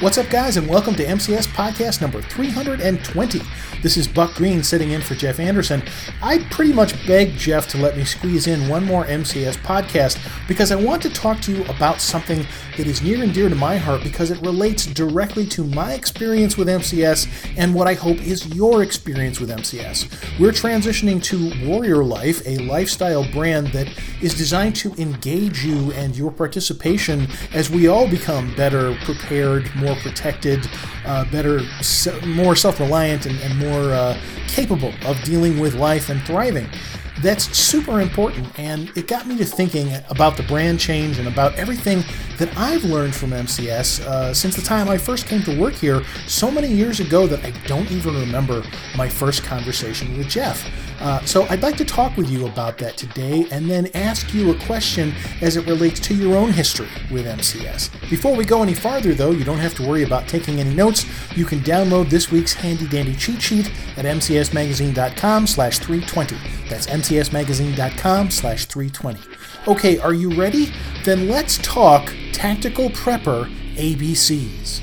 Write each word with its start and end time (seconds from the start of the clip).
What's 0.00 0.18
up, 0.18 0.28
guys, 0.28 0.58
and 0.58 0.68
welcome 0.68 0.94
to 0.96 1.04
MCS 1.06 1.46
Podcast 1.46 2.02
number 2.02 2.20
320. 2.20 3.40
This 3.82 3.96
is 3.96 4.06
Buck 4.06 4.34
Green 4.34 4.62
sitting 4.62 4.90
in 4.90 5.00
for 5.00 5.14
Jeff 5.14 5.40
Anderson. 5.40 5.82
I 6.20 6.40
pretty 6.50 6.74
much 6.74 7.06
begged 7.06 7.38
Jeff 7.38 7.66
to 7.68 7.78
let 7.78 7.96
me 7.96 8.04
squeeze 8.04 8.46
in 8.46 8.68
one 8.68 8.84
more 8.84 9.06
MCS 9.06 9.56
podcast 9.58 10.18
because 10.48 10.70
I 10.70 10.76
want 10.76 11.00
to 11.02 11.10
talk 11.10 11.40
to 11.42 11.52
you 11.52 11.64
about 11.64 12.02
something 12.02 12.44
that 12.76 12.86
is 12.86 13.00
near 13.00 13.22
and 13.22 13.32
dear 13.32 13.48
to 13.48 13.54
my 13.54 13.78
heart 13.78 14.02
because 14.02 14.30
it 14.30 14.40
relates 14.42 14.84
directly 14.84 15.46
to 15.46 15.64
my 15.64 15.94
experience 15.94 16.58
with 16.58 16.68
MCS 16.68 17.54
and 17.56 17.74
what 17.74 17.86
I 17.86 17.94
hope 17.94 18.18
is 18.18 18.46
your 18.54 18.82
experience 18.82 19.40
with 19.40 19.48
MCS. 19.50 20.38
We're 20.38 20.50
transitioning 20.50 21.22
to 21.22 21.66
Warrior 21.66 22.04
Life, 22.04 22.42
a 22.46 22.58
lifestyle 22.58 23.24
brand 23.30 23.68
that 23.68 23.88
is 24.20 24.34
designed 24.34 24.76
to 24.76 24.92
engage 24.94 25.64
you 25.64 25.92
and 25.92 26.16
your 26.16 26.32
participation 26.32 27.28
as 27.54 27.70
we 27.70 27.86
all 27.88 28.08
become 28.08 28.54
better 28.56 28.94
prepared, 29.04 29.72
more 29.76 29.85
protected, 29.94 30.68
uh, 31.04 31.24
better, 31.30 31.60
more 32.26 32.56
self 32.56 32.80
reliant, 32.80 33.26
and, 33.26 33.38
and, 33.40 33.56
more 33.58 33.92
uh, 33.94 34.18
capable 34.48 34.92
of 35.06 35.22
dealing 35.22 35.58
with 35.58 35.74
life 35.74 36.08
and 36.08 36.20
thriving. 36.22 36.68
That's 37.22 37.56
super 37.56 38.00
important, 38.00 38.46
and 38.58 38.90
it 38.96 39.08
got 39.08 39.26
me 39.26 39.36
to 39.38 39.44
thinking 39.44 39.90
about 40.10 40.36
the 40.36 40.42
brand 40.42 40.78
change 40.78 41.18
and 41.18 41.26
about 41.28 41.54
everything 41.54 42.04
that 42.38 42.54
I've 42.58 42.84
learned 42.84 43.14
from 43.14 43.30
MCS 43.30 44.00
uh, 44.00 44.34
since 44.34 44.54
the 44.54 44.62
time 44.62 44.88
I 44.88 44.98
first 44.98 45.26
came 45.26 45.42
to 45.44 45.58
work 45.58 45.74
here 45.74 46.04
so 46.26 46.50
many 46.50 46.68
years 46.68 47.00
ago 47.00 47.26
that 47.26 47.42
I 47.44 47.52
don't 47.66 47.90
even 47.90 48.14
remember 48.14 48.62
my 48.96 49.08
first 49.08 49.44
conversation 49.44 50.16
with 50.18 50.28
Jeff. 50.28 50.70
Uh, 51.00 51.20
so 51.24 51.44
I'd 51.48 51.62
like 51.62 51.76
to 51.76 51.84
talk 51.84 52.16
with 52.16 52.30
you 52.30 52.46
about 52.46 52.78
that 52.78 52.96
today 52.96 53.46
and 53.50 53.70
then 53.70 53.88
ask 53.94 54.32
you 54.32 54.50
a 54.50 54.58
question 54.60 55.14
as 55.40 55.56
it 55.56 55.66
relates 55.66 56.00
to 56.00 56.14
your 56.14 56.36
own 56.36 56.52
history 56.52 56.88
with 57.10 57.26
MCS. 57.26 57.90
Before 58.08 58.34
we 58.34 58.44
go 58.44 58.62
any 58.62 58.74
farther, 58.74 59.14
though, 59.14 59.30
you 59.30 59.44
don't 59.44 59.58
have 59.58 59.74
to 59.74 59.86
worry 59.86 60.04
about 60.04 60.28
taking 60.28 60.58
any 60.60 60.74
notes. 60.74 61.06
You 61.36 61.44
can 61.44 61.60
download 61.60 62.08
this 62.08 62.30
week's 62.30 62.54
handy 62.54 62.86
dandy 62.88 63.14
cheat 63.14 63.40
sheet 63.42 63.70
at 63.96 64.04
mcsmagazine.com 64.04 65.46
slash 65.46 65.78
320. 65.78 66.36
That's 66.68 66.86
mcsmagazine.com 67.08 68.30
slash 68.30 68.66
320. 68.66 69.20
Okay, 69.68 69.98
are 69.98 70.14
you 70.14 70.38
ready? 70.38 70.72
Then 71.04 71.28
let's 71.28 71.58
talk 71.58 72.12
Tactical 72.32 72.90
Prepper 72.90 73.50
ABCs 73.76 74.82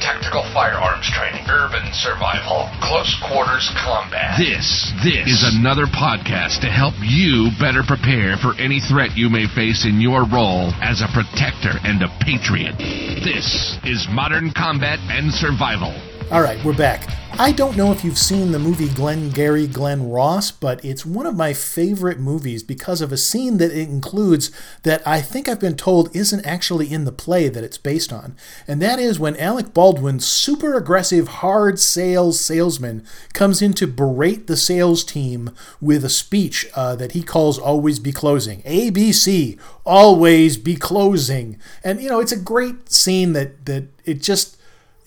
tactical 0.00 0.42
firearms 0.54 1.08
training, 1.12 1.44
urban 1.50 1.84
survival, 1.92 2.70
close 2.80 3.14
quarters 3.28 3.68
combat. 3.76 4.38
This, 4.38 4.92
this 5.04 5.28
is 5.28 5.56
another 5.56 5.84
podcast 5.84 6.60
to 6.60 6.70
help 6.70 6.94
you 7.02 7.50
better 7.60 7.82
prepare 7.86 8.36
for 8.36 8.54
any 8.60 8.80
threat 8.80 9.16
you 9.16 9.28
may 9.28 9.46
face 9.54 9.84
in 9.84 10.00
your 10.00 10.24
role 10.24 10.72
as 10.80 11.02
a 11.02 11.08
protector 11.12 11.76
and 11.84 12.02
a 12.02 12.08
patriot. 12.20 12.76
This 13.24 13.76
is 13.84 14.06
Modern 14.10 14.50
Combat 14.52 14.98
and 15.10 15.32
Survival. 15.32 15.92
All 16.30 16.42
right, 16.42 16.62
we're 16.62 16.76
back. 16.76 17.08
I 17.38 17.52
don't 17.52 17.74
know 17.74 17.90
if 17.90 18.04
you've 18.04 18.18
seen 18.18 18.52
the 18.52 18.58
movie 18.58 18.90
Glengarry 18.90 19.66
Glen 19.66 20.10
Ross, 20.10 20.50
but 20.50 20.84
it's 20.84 21.06
one 21.06 21.24
of 21.24 21.34
my 21.34 21.54
favorite 21.54 22.20
movies 22.20 22.62
because 22.62 23.00
of 23.00 23.12
a 23.12 23.16
scene 23.16 23.56
that 23.56 23.70
it 23.70 23.88
includes 23.88 24.50
that 24.82 25.00
I 25.06 25.22
think 25.22 25.48
I've 25.48 25.58
been 25.58 25.76
told 25.76 26.14
isn't 26.14 26.44
actually 26.44 26.92
in 26.92 27.06
the 27.06 27.12
play 27.12 27.48
that 27.48 27.64
it's 27.64 27.78
based 27.78 28.12
on. 28.12 28.36
And 28.66 28.82
that 28.82 28.98
is 28.98 29.18
when 29.18 29.38
Alec 29.38 29.72
Baldwin's 29.72 30.26
super 30.26 30.76
aggressive, 30.76 31.28
hard 31.28 31.78
sales 31.78 32.38
salesman 32.38 33.06
comes 33.32 33.62
in 33.62 33.72
to 33.74 33.86
berate 33.86 34.48
the 34.48 34.56
sales 34.56 35.04
team 35.04 35.52
with 35.80 36.04
a 36.04 36.10
speech 36.10 36.66
uh, 36.74 36.94
that 36.96 37.12
he 37.12 37.22
calls 37.22 37.58
Always 37.58 37.98
Be 37.98 38.12
Closing. 38.12 38.60
ABC, 38.64 39.58
always 39.86 40.58
be 40.58 40.76
closing. 40.76 41.58
And, 41.82 42.02
you 42.02 42.10
know, 42.10 42.20
it's 42.20 42.32
a 42.32 42.38
great 42.38 42.92
scene 42.92 43.32
that, 43.32 43.64
that 43.64 43.84
it 44.04 44.20
just 44.20 44.57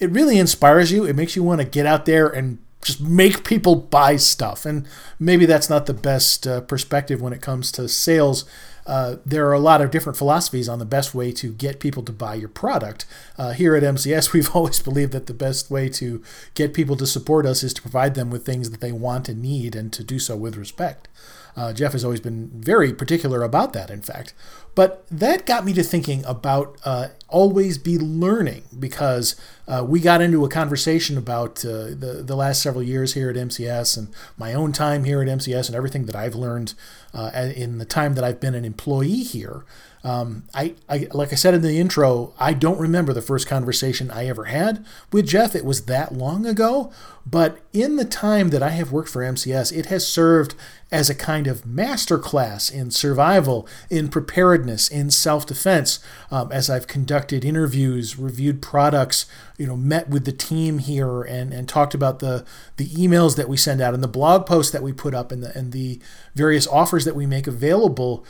it 0.02 0.10
really 0.10 0.40
inspires 0.40 0.92
you. 0.92 1.06
It 1.06 1.16
makes 1.16 1.36
you 1.36 1.44
want 1.44 1.62
to 1.62 1.66
get 1.66 1.86
out 1.86 2.06
there 2.06 2.28
and 2.28 2.58
just 2.82 3.00
make 3.00 3.44
people 3.44 3.76
buy 3.76 4.16
stuff. 4.16 4.66
And 4.66 4.88
maybe 5.20 5.46
that's 5.46 5.70
not 5.70 5.86
the 5.86 5.94
best 5.94 6.48
uh, 6.48 6.62
perspective 6.62 7.22
when 7.22 7.34
it 7.34 7.42
comes 7.42 7.72
to 7.74 7.88
sales. 7.88 8.44
Uh, 8.88 9.18
there 9.24 9.48
are 9.48 9.54
a 9.54 9.60
lot 9.60 9.80
of 9.80 9.92
different 9.92 10.18
philosophies 10.18 10.68
on 10.68 10.80
the 10.80 10.86
best 10.86 11.14
way 11.14 11.32
to 11.32 11.54
get 11.54 11.80
people 11.80 12.02
to 12.02 12.12
buy 12.12 12.34
your 12.34 12.50
product. 12.50 13.06
Uh, 13.38 13.52
here 13.52 13.76
at 13.76 13.84
MCS, 13.84 14.34
we've 14.34 14.56
always 14.56 14.82
believed 14.82 15.12
that 15.12 15.28
the 15.28 15.36
best 15.36 15.70
way 15.70 15.88
to 15.90 16.24
get 16.56 16.74
people 16.74 16.96
to 16.96 17.06
support 17.06 17.46
us 17.46 17.62
is 17.62 17.74
to 17.76 17.82
provide 17.82 18.16
them 18.16 18.32
with 18.32 18.44
things 18.44 18.72
that 18.72 18.82
they 18.82 18.92
want 18.92 19.30
and 19.30 19.40
need 19.40 19.76
and 19.76 19.94
to 19.94 20.04
do 20.04 20.18
so 20.18 20.36
with 20.36 20.58
respect. 20.58 21.08
Uh, 21.56 21.74
Jeff 21.74 21.92
has 21.92 22.04
always 22.04 22.20
been 22.20 22.50
very 22.54 22.94
particular 22.94 23.44
about 23.44 23.74
that, 23.74 23.90
in 23.90 24.02
fact. 24.02 24.34
But 24.74 25.06
that 25.12 25.46
got 25.46 25.66
me 25.66 25.74
to 25.74 25.84
thinking 25.84 26.24
about 26.26 26.78
uh, 26.86 27.10
always 27.28 27.78
be 27.78 27.98
learning 27.98 28.64
because 28.78 29.36
uh, 29.68 29.84
we 29.86 30.00
got 30.00 30.22
into 30.22 30.46
a 30.46 30.50
conversation 30.50 31.18
about 31.18 31.66
uh, 31.66 31.92
the, 31.92 32.24
the 32.26 32.36
last 32.36 32.62
several 32.62 32.84
years 32.84 33.14
here 33.14 33.30
at 33.30 33.36
MCS 33.36 33.98
and 33.98 34.08
my 34.38 34.54
own 34.54 34.72
time 34.72 35.04
here 35.04 35.22
at 35.22 35.28
MCS 35.28 35.68
and 35.68 35.76
everything 35.76 36.06
that 36.06 36.16
I've 36.16 36.36
learned 36.36 36.74
uh, 37.14 37.32
in 37.34 37.80
the 37.80 37.86
time 37.86 38.14
that 38.16 38.24
I've 38.24 38.40
been 38.40 38.56
an 38.56 38.64
employee 38.64 39.24
here. 39.24 39.66
Um, 40.04 40.46
I, 40.54 40.74
I, 40.90 41.08
like 41.12 41.32
I 41.32 41.36
said 41.36 41.54
in 41.54 41.62
the 41.62 41.80
intro, 41.80 42.34
I 42.40 42.54
don't 42.54 42.80
remember 42.80 43.14
the 43.14 43.22
first 43.22 43.48
conversation 43.48 44.10
I 44.10 44.26
ever 44.28 44.46
had 44.46 44.84
with 45.12 45.28
Jeff. 45.28 45.56
It 45.56 45.64
was 45.64 45.86
that 45.86 46.14
long 46.14 46.48
ago, 46.48 46.92
but 47.24 47.60
in 47.72 47.98
the 47.98 48.06
time 48.06 48.50
that 48.50 48.64
I 48.64 48.70
have 48.70 48.92
worked 48.92 49.10
for 49.10 49.22
MCS, 49.22 49.72
it 49.78 49.88
has 49.88 50.08
served 50.08 50.56
as 50.92 51.08
a 51.10 51.16
kind 51.16 51.46
of 51.46 51.64
masterclass 51.66 52.74
in 52.74 52.90
survival, 52.90 53.68
in 53.92 54.10
preparedness, 54.10 54.88
in 54.90 55.12
self-defense. 55.12 56.00
Um, 56.32 56.52
as 56.52 56.68
I've 56.68 56.88
conducted 56.88 57.46
interviews, 57.46 58.18
reviewed 58.18 58.60
products, 58.60 59.28
you 59.60 59.68
know, 59.68 59.78
met 59.78 60.10
with 60.10 60.26
the 60.26 60.32
team 60.32 60.80
here, 60.80 61.22
and 61.22 61.54
and 61.54 61.70
talked 61.70 61.94
about 61.94 62.20
the 62.20 62.44
the 62.78 62.90
emails 62.90 63.36
that 63.36 63.48
we 63.48 63.56
send 63.56 63.82
out 63.82 63.94
and 63.94 64.04
the 64.04 64.08
blog 64.08 64.48
posts 64.48 64.72
that 64.72 64.82
we 64.82 64.94
put 64.94 65.14
up 65.14 65.32
and 65.32 65.44
the 65.44 65.56
and 65.56 65.72
the 65.72 66.00
various 66.34 66.66
offers 66.68 67.06
that 67.06 67.16
we 67.16 67.28
make 67.28 67.46
available 67.46 68.26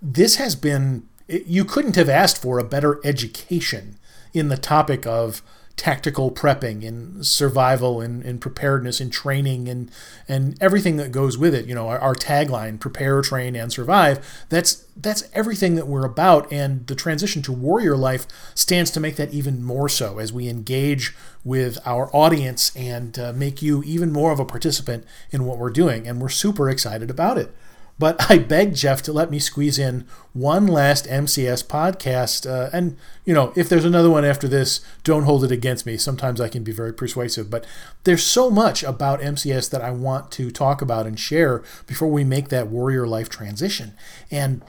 this 0.00 0.36
has 0.36 0.54
been, 0.56 1.08
you 1.28 1.64
couldn't 1.64 1.96
have 1.96 2.08
asked 2.08 2.40
for 2.40 2.58
a 2.58 2.64
better 2.64 3.00
education 3.04 3.98
in 4.32 4.48
the 4.48 4.56
topic 4.56 5.06
of 5.06 5.42
tactical 5.76 6.30
prepping 6.30 6.86
and 6.86 7.24
survival 7.26 8.00
and, 8.00 8.22
and 8.22 8.40
preparedness 8.40 8.98
and 8.98 9.12
training 9.12 9.68
and 9.68 9.90
and 10.26 10.56
everything 10.58 10.96
that 10.96 11.12
goes 11.12 11.36
with 11.36 11.54
it. 11.54 11.66
You 11.66 11.74
know 11.74 11.88
our, 11.88 11.98
our, 11.98 12.14
tagline 12.14 12.80
prepare 12.80 13.20
train 13.20 13.54
and 13.54 13.70
survive 13.70 14.46
that's 14.48 14.86
that's 14.96 15.28
everything 15.34 15.74
that 15.74 15.86
we're 15.86 16.06
about. 16.06 16.50
And 16.50 16.86
the 16.86 16.94
transition 16.94 17.42
to 17.42 17.52
warrior 17.52 17.94
life 17.94 18.26
stands 18.54 18.90
to 18.92 19.00
make 19.00 19.16
that 19.16 19.34
even 19.34 19.62
more 19.62 19.88
so 19.90 20.18
as 20.18 20.32
we 20.32 20.48
engage 20.48 21.14
with 21.44 21.78
our 21.84 22.08
audience 22.16 22.74
and 22.74 23.18
uh, 23.18 23.34
make 23.34 23.60
you 23.60 23.82
even 23.84 24.10
more 24.12 24.32
of 24.32 24.40
a 24.40 24.46
participant 24.46 25.04
in 25.30 25.44
what 25.44 25.58
we're 25.58 25.70
doing. 25.70 26.08
And 26.08 26.22
we're 26.22 26.30
super 26.30 26.70
excited 26.70 27.10
about 27.10 27.36
it 27.36 27.54
but 27.98 28.16
I 28.30 28.38
begged 28.38 28.76
Jeff 28.76 29.02
to 29.02 29.12
let 29.12 29.30
me 29.30 29.38
squeeze 29.38 29.78
in 29.78 30.06
one 30.32 30.66
last 30.66 31.06
MCS 31.06 31.64
podcast. 31.66 32.48
Uh, 32.48 32.70
and, 32.72 32.96
you 33.24 33.34
know, 33.34 33.52
if 33.56 33.68
there's 33.68 33.84
another 33.84 34.10
one 34.10 34.24
after 34.24 34.46
this, 34.46 34.80
don't 35.04 35.24
hold 35.24 35.44
it 35.44 35.52
against 35.52 35.86
me. 35.86 35.96
Sometimes 35.96 36.40
I 36.40 36.48
can 36.48 36.62
be 36.62 36.72
very 36.72 36.92
persuasive. 36.92 37.50
But 37.50 37.66
there's 38.04 38.24
so 38.24 38.50
much 38.50 38.82
about 38.82 39.20
MCS 39.20 39.70
that 39.70 39.82
I 39.82 39.90
want 39.90 40.30
to 40.32 40.50
talk 40.50 40.82
about 40.82 41.06
and 41.06 41.18
share 41.18 41.62
before 41.86 42.08
we 42.08 42.24
make 42.24 42.48
that 42.48 42.68
warrior 42.68 43.06
life 43.06 43.28
transition. 43.28 43.94
And 44.30 44.62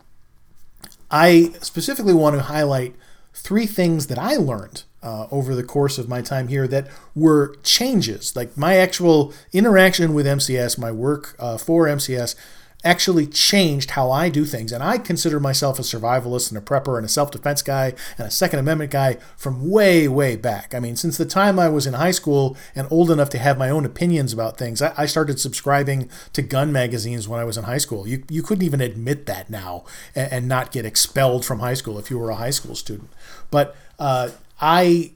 I 1.12 1.54
specifically 1.62 2.14
want 2.14 2.36
to 2.36 2.44
highlight 2.44 2.96
three 3.34 3.66
things 3.66 4.08
that 4.08 4.18
I 4.18 4.36
learned 4.36 4.84
uh, 5.04 5.28
over 5.32 5.56
the 5.56 5.64
course 5.64 5.98
of 5.98 6.10
my 6.10 6.22
time 6.22 6.48
here 6.48 6.68
that 6.68 6.88
were 7.16 7.56
changes. 7.64 8.36
Like 8.36 8.58
my 8.58 8.76
actual 8.76 9.34
interaction 9.54 10.14
with 10.14 10.26
MCS, 10.26 10.78
my 10.78 10.92
work 10.92 11.36
uh, 11.40 11.58
for 11.58 11.86
MCS 11.86 12.36
actually 12.84 13.26
changed 13.26 13.92
how 13.92 14.12
I 14.12 14.30
do 14.30 14.46
things. 14.46 14.72
And 14.72 14.84
I 14.84 14.98
consider 14.98 15.40
myself 15.40 15.80
a 15.80 15.82
survivalist 15.82 16.50
and 16.50 16.58
a 16.58 16.62
prepper 16.62 16.96
and 16.98 17.06
a 17.06 17.10
self 17.10 17.32
defense 17.32 17.62
guy 17.62 17.94
and 18.18 18.28
a 18.28 18.32
Second 18.32 18.60
Amendment 18.60 18.92
guy 18.92 19.18
from 19.36 19.70
way, 19.70 20.08
way 20.08 20.36
back. 20.36 20.76
I 20.76 20.80
mean, 20.80 20.96
since 20.96 21.18
the 21.18 21.26
time 21.26 21.60
I 21.60 21.70
was 21.70 21.88
in 21.88 21.96
high 21.96 22.12
school 22.12 22.56
and 22.76 22.88
old 22.92 23.10
enough 23.10 23.30
to 23.32 23.40
have 23.40 23.58
my 23.58 23.70
own 23.70 23.86
opinions 23.86 24.32
about 24.32 24.58
things, 24.58 24.82
I, 24.82 25.08
started 25.08 25.40
subscribing 25.40 26.10
to 26.34 26.42
gun 26.42 26.72
magazines 26.72 27.28
when 27.28 27.40
I 27.40 27.46
was 27.46 27.58
in 27.58 27.64
high 27.64 27.78
school. 27.78 28.08
You, 28.08 28.24
you 28.30 28.44
couldn't 28.44 28.66
even 28.66 28.82
admit 28.82 29.26
that 29.26 29.50
now 29.50 29.86
and, 30.14 30.32
and 30.32 30.48
not 30.48 30.72
get 30.72 30.86
expelled 30.86 31.46
from 31.46 31.60
high 31.60 31.74
school 31.74 31.98
if 31.98 32.12
you 32.12 32.20
were 32.20 32.30
a 32.30 32.36
high 32.36 32.52
school 32.52 32.76
student. 32.76 33.10
But 33.50 33.76
uh, 33.98 34.30
I 34.60 35.14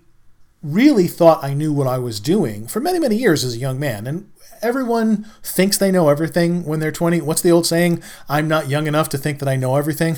really 0.63 1.07
thought 1.07 1.43
I 1.43 1.53
knew 1.53 1.73
what 1.73 1.87
I 1.87 1.97
was 1.97 2.19
doing 2.19 2.67
for 2.67 2.79
many, 2.79 2.99
many 2.99 3.17
years 3.17 3.43
as 3.43 3.55
a 3.55 3.59
young 3.59 3.79
man. 3.79 4.07
And 4.07 4.31
everyone 4.61 5.25
thinks 5.43 5.77
they 5.77 5.91
know 5.91 6.09
everything 6.09 6.63
when 6.63 6.79
they're 6.79 6.91
20. 6.91 7.21
What's 7.21 7.41
the 7.41 7.51
old 7.51 7.65
saying? 7.65 8.01
I'm 8.29 8.47
not 8.47 8.69
young 8.69 8.87
enough 8.87 9.09
to 9.09 9.17
think 9.17 9.39
that 9.39 9.49
I 9.49 9.55
know 9.55 9.75
everything. 9.75 10.17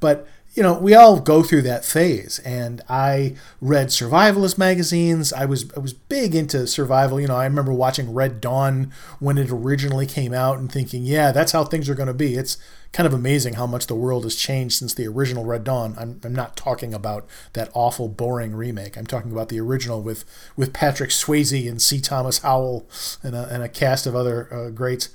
But 0.00 0.26
you 0.58 0.64
know, 0.64 0.76
we 0.76 0.92
all 0.92 1.20
go 1.20 1.44
through 1.44 1.62
that 1.62 1.84
phase. 1.84 2.40
And 2.40 2.82
I 2.88 3.36
read 3.60 3.88
survivalist 3.88 4.58
magazines. 4.58 5.32
I 5.32 5.44
was 5.44 5.72
I 5.76 5.78
was 5.78 5.92
big 5.92 6.34
into 6.34 6.66
survival. 6.66 7.20
You 7.20 7.28
know, 7.28 7.36
I 7.36 7.44
remember 7.44 7.72
watching 7.72 8.12
Red 8.12 8.40
Dawn 8.40 8.92
when 9.20 9.38
it 9.38 9.52
originally 9.52 10.04
came 10.04 10.34
out 10.34 10.58
and 10.58 10.70
thinking, 10.70 11.04
yeah, 11.04 11.30
that's 11.30 11.52
how 11.52 11.62
things 11.62 11.88
are 11.88 11.94
going 11.94 12.08
to 12.08 12.12
be. 12.12 12.34
It's 12.34 12.56
kind 12.92 13.06
of 13.06 13.14
amazing 13.14 13.54
how 13.54 13.68
much 13.68 13.86
the 13.86 13.94
world 13.94 14.24
has 14.24 14.34
changed 14.34 14.74
since 14.74 14.94
the 14.94 15.06
original 15.06 15.44
Red 15.44 15.62
Dawn. 15.62 15.94
I'm, 15.96 16.20
I'm 16.24 16.34
not 16.34 16.56
talking 16.56 16.92
about 16.92 17.28
that 17.52 17.70
awful, 17.72 18.08
boring 18.08 18.56
remake. 18.56 18.96
I'm 18.96 19.06
talking 19.06 19.30
about 19.30 19.50
the 19.50 19.60
original 19.60 20.02
with 20.02 20.24
with 20.56 20.72
Patrick 20.72 21.10
Swayze 21.10 21.70
and 21.70 21.80
C. 21.80 22.00
Thomas 22.00 22.38
Howell 22.38 22.84
and 23.22 23.36
a, 23.36 23.46
and 23.48 23.62
a 23.62 23.68
cast 23.68 24.08
of 24.08 24.16
other 24.16 24.52
uh, 24.52 24.70
greats. 24.70 25.10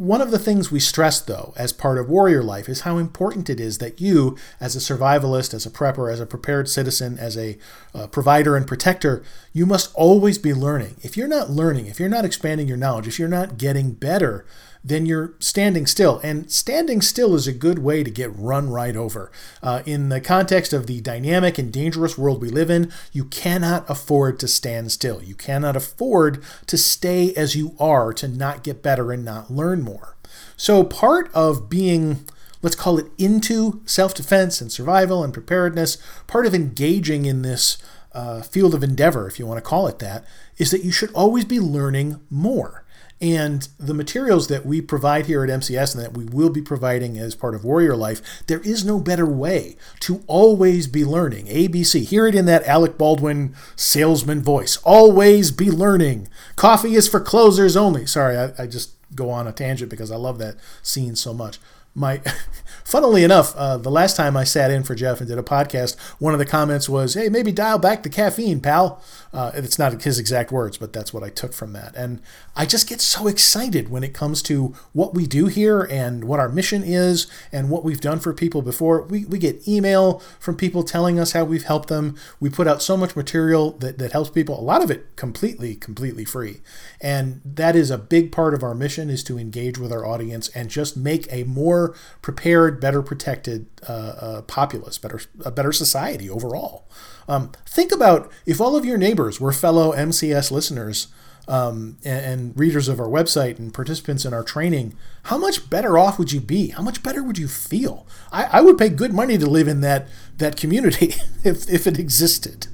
One 0.00 0.22
of 0.22 0.30
the 0.30 0.38
things 0.38 0.72
we 0.72 0.80
stress, 0.80 1.20
though, 1.20 1.52
as 1.58 1.74
part 1.74 1.98
of 1.98 2.08
warrior 2.08 2.42
life 2.42 2.70
is 2.70 2.80
how 2.80 2.96
important 2.96 3.50
it 3.50 3.60
is 3.60 3.76
that 3.78 4.00
you, 4.00 4.34
as 4.58 4.74
a 4.74 4.78
survivalist, 4.78 5.52
as 5.52 5.66
a 5.66 5.70
prepper, 5.70 6.10
as 6.10 6.20
a 6.20 6.24
prepared 6.24 6.70
citizen, 6.70 7.18
as 7.18 7.36
a 7.36 7.58
uh, 7.94 8.06
provider 8.06 8.56
and 8.56 8.66
protector, 8.66 9.22
you 9.52 9.66
must 9.66 9.94
always 9.94 10.38
be 10.38 10.54
learning. 10.54 10.96
If 11.02 11.18
you're 11.18 11.28
not 11.28 11.50
learning, 11.50 11.84
if 11.84 12.00
you're 12.00 12.08
not 12.08 12.24
expanding 12.24 12.66
your 12.66 12.78
knowledge, 12.78 13.08
if 13.08 13.18
you're 13.18 13.28
not 13.28 13.58
getting 13.58 13.92
better, 13.92 14.46
then 14.82 15.06
you're 15.06 15.34
standing 15.38 15.86
still. 15.86 16.20
And 16.22 16.50
standing 16.50 17.00
still 17.00 17.34
is 17.34 17.46
a 17.46 17.52
good 17.52 17.80
way 17.80 18.02
to 18.02 18.10
get 18.10 18.36
run 18.36 18.70
right 18.70 18.96
over. 18.96 19.30
Uh, 19.62 19.82
in 19.86 20.08
the 20.08 20.20
context 20.20 20.72
of 20.72 20.86
the 20.86 21.00
dynamic 21.00 21.58
and 21.58 21.72
dangerous 21.72 22.16
world 22.16 22.40
we 22.40 22.48
live 22.48 22.70
in, 22.70 22.92
you 23.12 23.24
cannot 23.24 23.88
afford 23.88 24.38
to 24.40 24.48
stand 24.48 24.92
still. 24.92 25.22
You 25.22 25.34
cannot 25.34 25.76
afford 25.76 26.42
to 26.66 26.78
stay 26.78 27.34
as 27.34 27.54
you 27.56 27.74
are, 27.78 28.12
to 28.14 28.28
not 28.28 28.64
get 28.64 28.82
better 28.82 29.12
and 29.12 29.24
not 29.24 29.50
learn 29.50 29.82
more. 29.82 30.16
So, 30.56 30.84
part 30.84 31.30
of 31.34 31.68
being 31.68 32.24
let's 32.62 32.76
call 32.76 32.98
it 32.98 33.06
into 33.18 33.80
self 33.86 34.14
defense 34.14 34.60
and 34.60 34.70
survival 34.70 35.24
and 35.24 35.32
preparedness, 35.32 35.98
part 36.26 36.46
of 36.46 36.54
engaging 36.54 37.24
in 37.24 37.42
this 37.42 37.78
uh, 38.12 38.42
field 38.42 38.74
of 38.74 38.82
endeavor, 38.82 39.26
if 39.26 39.38
you 39.38 39.46
want 39.46 39.58
to 39.58 39.68
call 39.68 39.86
it 39.86 39.98
that, 40.00 40.24
is 40.58 40.70
that 40.70 40.84
you 40.84 40.92
should 40.92 41.12
always 41.12 41.44
be 41.44 41.60
learning 41.60 42.20
more. 42.28 42.84
And 43.20 43.68
the 43.78 43.92
materials 43.92 44.48
that 44.48 44.64
we 44.64 44.80
provide 44.80 45.26
here 45.26 45.44
at 45.44 45.50
MCS 45.50 45.94
and 45.94 46.02
that 46.02 46.16
we 46.16 46.24
will 46.24 46.48
be 46.48 46.62
providing 46.62 47.18
as 47.18 47.34
part 47.34 47.54
of 47.54 47.64
Warrior 47.64 47.94
Life, 47.94 48.22
there 48.46 48.60
is 48.60 48.82
no 48.82 48.98
better 48.98 49.26
way 49.26 49.76
to 50.00 50.24
always 50.26 50.86
be 50.86 51.04
learning. 51.04 51.46
ABC, 51.46 52.02
hear 52.04 52.26
it 52.26 52.34
in 52.34 52.46
that 52.46 52.64
Alec 52.64 52.96
Baldwin 52.96 53.54
salesman 53.76 54.40
voice. 54.42 54.78
Always 54.84 55.50
be 55.50 55.70
learning. 55.70 56.28
Coffee 56.56 56.94
is 56.94 57.08
for 57.08 57.20
closers 57.20 57.76
only. 57.76 58.06
Sorry, 58.06 58.38
I, 58.38 58.52
I 58.58 58.66
just 58.66 58.94
go 59.14 59.28
on 59.28 59.46
a 59.46 59.52
tangent 59.52 59.90
because 59.90 60.10
I 60.10 60.16
love 60.16 60.38
that 60.38 60.56
scene 60.82 61.14
so 61.14 61.34
much 61.34 61.58
my 61.94 62.20
funnily 62.84 63.24
enough 63.24 63.54
uh, 63.56 63.76
the 63.76 63.90
last 63.90 64.16
time 64.16 64.36
i 64.36 64.44
sat 64.44 64.70
in 64.70 64.82
for 64.82 64.94
jeff 64.94 65.18
and 65.20 65.28
did 65.28 65.38
a 65.38 65.42
podcast 65.42 65.98
one 66.18 66.32
of 66.32 66.38
the 66.38 66.46
comments 66.46 66.88
was 66.88 67.14
hey 67.14 67.28
maybe 67.28 67.50
dial 67.50 67.78
back 67.78 68.02
the 68.02 68.08
caffeine 68.08 68.60
pal 68.60 69.02
uh, 69.32 69.52
it's 69.54 69.78
not 69.78 70.02
his 70.02 70.18
exact 70.18 70.50
words 70.50 70.76
but 70.76 70.92
that's 70.92 71.12
what 71.12 71.22
i 71.22 71.28
took 71.28 71.52
from 71.52 71.72
that. 71.72 71.94
And 71.96 72.20
i 72.56 72.66
just 72.66 72.88
get 72.88 73.00
so 73.00 73.26
excited 73.26 73.88
when 73.90 74.04
it 74.04 74.14
comes 74.14 74.42
to 74.42 74.74
what 74.92 75.14
we 75.14 75.26
do 75.26 75.46
here 75.46 75.82
and 75.82 76.24
what 76.24 76.40
our 76.40 76.48
mission 76.48 76.82
is 76.82 77.26
and 77.52 77.70
what 77.70 77.84
we've 77.84 78.00
done 78.00 78.18
for 78.20 78.32
people 78.32 78.62
before. 78.62 79.02
We, 79.02 79.24
we 79.24 79.38
get 79.38 79.66
email 79.66 80.20
from 80.38 80.56
people 80.56 80.82
telling 80.82 81.18
us 81.18 81.32
how 81.32 81.44
we've 81.44 81.64
helped 81.64 81.88
them. 81.88 82.16
We 82.38 82.50
put 82.50 82.66
out 82.66 82.82
so 82.82 82.96
much 82.96 83.16
material 83.16 83.72
that, 83.72 83.98
that 83.98 84.12
helps 84.12 84.30
people. 84.30 84.58
A 84.58 84.62
lot 84.62 84.82
of 84.82 84.90
it 84.90 85.16
completely 85.16 85.74
completely 85.74 86.24
free. 86.24 86.60
And 87.00 87.40
that 87.44 87.76
is 87.76 87.90
a 87.90 87.98
big 87.98 88.32
part 88.32 88.54
of 88.54 88.62
our 88.62 88.74
mission 88.74 89.10
is 89.10 89.24
to 89.24 89.38
engage 89.38 89.78
with 89.78 89.92
our 89.92 90.04
audience 90.04 90.48
and 90.48 90.68
just 90.68 90.96
make 90.96 91.30
a 91.32 91.44
more 91.44 91.94
prepared, 92.22 92.80
better 92.80 93.02
protected 93.02 93.66
uh, 93.88 93.92
uh, 93.92 94.42
populace, 94.42 94.98
better 94.98 95.20
a 95.44 95.50
better 95.50 95.72
society 95.72 96.28
overall. 96.28 96.86
Um, 97.30 97.52
think 97.64 97.92
about 97.92 98.30
if 98.44 98.60
all 98.60 98.74
of 98.74 98.84
your 98.84 98.98
neighbors 98.98 99.40
were 99.40 99.52
fellow 99.52 99.92
MCS 99.92 100.50
listeners 100.50 101.06
um, 101.46 101.96
and, 102.04 102.24
and, 102.24 102.58
readers 102.58 102.88
of 102.88 102.98
our 102.98 103.06
website 103.06 103.56
and 103.56 103.72
participants 103.72 104.24
in 104.24 104.34
our 104.34 104.42
training, 104.42 104.94
how 105.24 105.38
much 105.38 105.70
better 105.70 105.96
off 105.96 106.18
would 106.18 106.32
you 106.32 106.40
be? 106.40 106.70
How 106.70 106.82
much 106.82 107.04
better 107.04 107.22
would 107.22 107.38
you 107.38 107.46
feel? 107.46 108.04
I, 108.32 108.44
I 108.44 108.60
would 108.62 108.76
pay 108.76 108.88
good 108.88 109.12
money 109.12 109.38
to 109.38 109.46
live 109.46 109.68
in 109.68 109.80
that 109.80 110.08
that 110.38 110.56
community 110.56 111.14
if, 111.44 111.70
if 111.70 111.86
it 111.86 112.00
existed. 112.00 112.66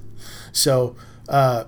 So 0.53 0.97
uh, 1.29 1.65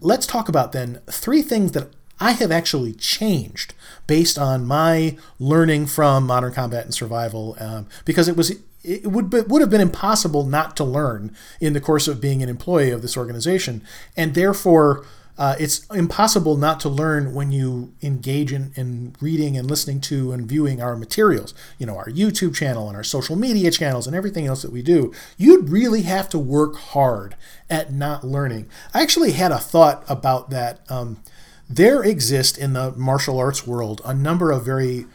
let's 0.00 0.26
talk 0.26 0.48
about 0.48 0.72
then 0.72 1.02
three 1.10 1.42
things 1.42 1.72
that 1.72 1.90
I 2.18 2.32
have 2.32 2.50
actually 2.50 2.94
changed 2.94 3.74
based 4.06 4.38
on 4.38 4.66
my 4.66 5.18
learning 5.38 5.86
from 5.86 6.26
modern 6.26 6.54
combat 6.54 6.86
and 6.86 6.94
survival 6.94 7.56
um, 7.60 7.86
because 8.06 8.28
it 8.28 8.36
was 8.36 8.52
it 8.82 9.06
would 9.06 9.30
be, 9.30 9.40
would 9.42 9.60
have 9.60 9.70
been 9.70 9.80
impossible 9.80 10.44
not 10.44 10.76
to 10.76 10.84
learn 10.84 11.34
in 11.60 11.72
the 11.72 11.80
course 11.80 12.08
of 12.08 12.20
being 12.20 12.42
an 12.42 12.48
employee 12.48 12.90
of 12.90 13.02
this 13.02 13.16
organization. 13.16 13.82
And 14.16 14.34
therefore 14.34 15.04
uh, 15.40 15.56
it's 15.58 15.86
impossible 15.86 16.58
not 16.58 16.80
to 16.80 16.88
learn 16.90 17.32
when 17.32 17.50
you 17.50 17.94
engage 18.02 18.52
in, 18.52 18.72
in 18.76 19.14
reading 19.22 19.56
and 19.56 19.70
listening 19.70 19.98
to 19.98 20.32
and 20.32 20.46
viewing 20.46 20.82
our 20.82 20.94
materials 20.96 21.54
you 21.78 21.86
know 21.86 21.96
our 21.96 22.08
youtube 22.08 22.54
channel 22.54 22.88
and 22.88 22.96
our 22.96 23.02
social 23.02 23.36
media 23.36 23.70
channels 23.70 24.06
and 24.06 24.14
everything 24.14 24.46
else 24.46 24.60
that 24.60 24.70
we 24.70 24.82
do. 24.82 25.12
You'd 25.38 25.70
really 25.70 26.02
have 26.02 26.28
to 26.30 26.38
work 26.38 26.76
hard 26.76 27.36
at 27.70 27.90
not 27.90 28.22
learning. 28.22 28.68
I 28.92 29.00
actually 29.00 29.32
had 29.32 29.50
a 29.50 29.58
thought 29.58 30.04
about 30.08 30.50
that. 30.50 30.80
Um, 30.90 31.22
there 31.70 32.02
exist 32.02 32.58
in 32.58 32.72
the 32.72 32.92
martial 32.92 33.38
arts 33.38 33.66
world 33.66 34.02
a 34.04 34.12
number 34.12 34.50
of 34.50 34.64
very, 34.64 35.06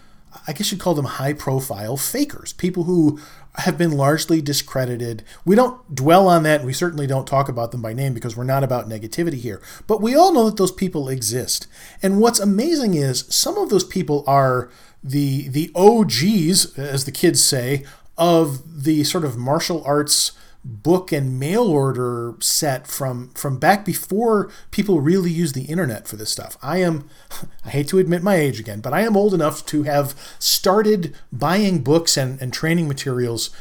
I 0.48 0.54
guess 0.54 0.72
you'd 0.72 0.80
call 0.80 0.96
them 0.96 1.06
high 1.06 1.34
profile 1.34 1.98
fakers, 1.98 2.54
people 2.54 2.84
who 2.84 3.20
have 3.60 3.78
been 3.78 3.92
largely 3.92 4.42
discredited. 4.42 5.24
We 5.46 5.56
don't 5.56 5.94
dwell 5.94 6.28
on 6.28 6.44
that, 6.44 6.62
and 6.62 6.66
we 6.66 6.74
certainly 6.74 7.08
don't 7.08 7.28
talk 7.28 7.50
about 7.50 7.72
them 7.72 7.82
by 7.82 7.94
name 7.94 8.14
because 8.14 8.36
we're 8.36 8.44
not 8.44 8.64
about 8.64 8.90
negativity 8.90 9.36
here. 9.36 9.62
But 9.88 10.02
we 10.02 10.16
all 10.16 10.34
know 10.34 10.46
that 10.46 10.58
those 10.58 10.72
people 10.72 11.10
exist. 11.10 11.68
And 12.02 12.20
what's 12.20 12.40
amazing 12.40 12.96
is 12.96 13.26
some 13.30 13.58
of 13.58 13.70
those 13.70 13.84
people 13.84 14.24
are 14.28 14.70
the 15.04 15.48
the 15.50 15.72
OGs, 15.76 16.78
as 16.78 17.06
the 17.06 17.12
kids 17.12 17.44
say, 17.44 17.86
of 18.18 18.84
the 18.84 19.04
sort 19.04 19.26
of 19.26 19.38
martial 19.38 19.84
arts 19.86 20.32
book 20.66 21.12
and 21.12 21.40
mail 21.40 21.64
order 21.64 22.34
set 22.40 22.88
from 22.88 23.30
from 23.30 23.60
back 23.60 23.86
before 23.86 24.52
people 24.72 25.00
really 25.00 25.30
used 25.30 25.54
the 25.54 25.66
internet 25.66 26.08
for 26.08 26.16
this 26.16 26.32
stuff. 26.32 26.58
I 26.62 26.80
am 26.80 27.08
I 27.66 27.70
hate 27.70 27.88
to 27.90 28.00
admit 28.00 28.24
my 28.24 28.36
age 28.36 28.60
again, 28.60 28.82
but 28.82 28.94
I 28.94 29.02
am 29.02 29.16
old 29.16 29.34
enough 29.34 29.66
to 29.68 29.84
have 29.84 30.16
started 30.40 31.16
buying 31.32 31.84
books 31.84 32.18
and, 32.18 32.42
and 32.42 32.52
training 32.52 32.88
materials 32.88 33.52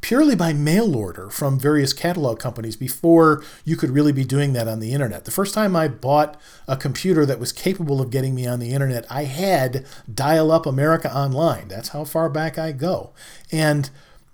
purely 0.00 0.36
by 0.36 0.52
mail 0.52 0.94
order 0.94 1.30
from 1.30 1.58
various 1.58 1.94
catalog 1.94 2.38
companies 2.38 2.76
before 2.76 3.42
you 3.64 3.74
could 3.74 3.90
really 3.90 4.12
be 4.12 4.22
doing 4.22 4.52
that 4.52 4.68
on 4.68 4.78
the 4.78 4.92
internet. 4.92 5.24
The 5.24 5.30
first 5.30 5.54
time 5.54 5.74
I 5.74 5.88
bought 5.88 6.38
a 6.68 6.76
computer 6.76 7.24
that 7.24 7.40
was 7.40 7.52
capable 7.52 8.02
of 8.02 8.10
getting 8.10 8.34
me 8.34 8.46
on 8.46 8.60
the 8.60 8.72
internet, 8.72 9.06
I 9.10 9.24
had 9.24 9.86
dial 10.12 10.52
up 10.52 10.66
America 10.66 11.10
Online. 11.12 11.68
That's 11.68 11.88
how 11.88 12.04
far 12.04 12.28
back 12.28 12.58
I 12.58 12.72
go. 12.72 13.12
And 13.50 13.88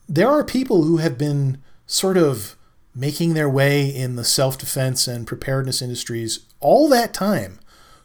there 0.09 0.29
are 0.29 0.43
people 0.43 0.83
who 0.83 0.97
have 0.97 1.17
been 1.17 1.63
sort 1.91 2.17
of 2.17 2.55
making 2.95 3.35
their 3.35 3.51
way 3.51 3.85
in 3.85 4.15
the 4.15 4.23
self 4.25 4.57
defense 4.57 5.09
and 5.09 5.27
preparedness 5.27 5.83
industries 5.83 6.41
all 6.61 6.89
that 6.89 7.13
time 7.13 7.59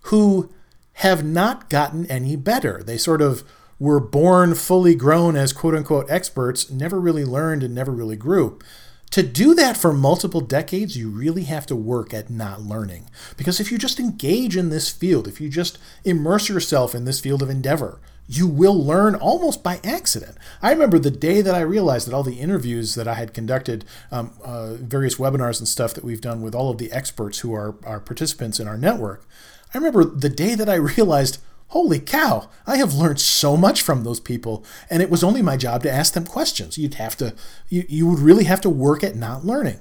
who 0.03 0.51
have 0.93 1.23
not 1.23 1.69
gotten 1.69 2.05
any 2.07 2.35
better. 2.35 2.81
They 2.83 2.97
sort 2.97 3.21
of 3.21 3.43
were 3.77 3.99
born 3.99 4.55
fully 4.55 4.95
grown 4.95 5.35
as 5.35 5.53
quote 5.53 5.75
unquote 5.75 6.09
experts, 6.09 6.71
never 6.71 6.99
really 6.99 7.25
learned 7.25 7.61
and 7.61 7.75
never 7.75 7.91
really 7.91 8.15
grew. 8.15 8.57
To 9.11 9.21
do 9.21 9.53
that 9.53 9.77
for 9.77 9.93
multiple 9.93 10.41
decades, 10.41 10.97
you 10.97 11.09
really 11.09 11.43
have 11.43 11.67
to 11.67 11.75
work 11.75 12.11
at 12.11 12.31
not 12.31 12.63
learning. 12.63 13.07
Because 13.37 13.59
if 13.59 13.71
you 13.71 13.77
just 13.77 13.99
engage 13.99 14.57
in 14.57 14.69
this 14.69 14.89
field, 14.89 15.27
if 15.27 15.39
you 15.39 15.47
just 15.47 15.77
immerse 16.03 16.49
yourself 16.49 16.95
in 16.95 17.05
this 17.05 17.19
field 17.19 17.43
of 17.43 17.51
endeavor, 17.51 17.99
you 18.27 18.47
will 18.47 18.83
learn 18.83 19.15
almost 19.15 19.63
by 19.63 19.79
accident. 19.83 20.37
I 20.61 20.71
remember 20.71 20.97
the 20.97 21.11
day 21.11 21.41
that 21.41 21.53
I 21.55 21.61
realized 21.61 22.07
that 22.07 22.13
all 22.13 22.23
the 22.23 22.39
interviews 22.39 22.95
that 22.95 23.07
I 23.07 23.13
had 23.13 23.33
conducted, 23.33 23.85
um, 24.11 24.33
uh, 24.43 24.73
various 24.75 25.15
webinars 25.15 25.59
and 25.59 25.67
stuff 25.67 25.93
that 25.93 26.03
we've 26.03 26.21
done 26.21 26.41
with 26.41 26.55
all 26.55 26.71
of 26.71 26.77
the 26.77 26.91
experts 26.91 27.39
who 27.39 27.53
are, 27.53 27.75
are 27.85 27.99
participants 27.99 28.59
in 28.59 28.67
our 28.67 28.77
network. 28.77 29.27
I 29.73 29.77
remember 29.77 30.03
the 30.03 30.29
day 30.29 30.55
that 30.55 30.69
I 30.69 30.75
realized, 30.97 31.39
holy 31.67 31.99
cow, 31.99 32.49
I 32.65 32.77
have 32.77 32.93
learned 32.93 33.19
so 33.19 33.57
much 33.57 33.81
from 33.81 34.03
those 34.03 34.19
people. 34.19 34.65
And 34.89 35.01
it 35.01 35.09
was 35.09 35.23
only 35.23 35.41
my 35.41 35.57
job 35.57 35.83
to 35.83 35.91
ask 35.91 36.13
them 36.13 36.25
questions. 36.25 36.77
You'd 36.77 36.95
have 36.95 37.15
to, 37.17 37.35
you, 37.69 37.85
you 37.87 38.07
would 38.07 38.19
really 38.19 38.45
have 38.45 38.61
to 38.61 38.69
work 38.69 39.03
at 39.03 39.15
not 39.15 39.45
learning. 39.45 39.79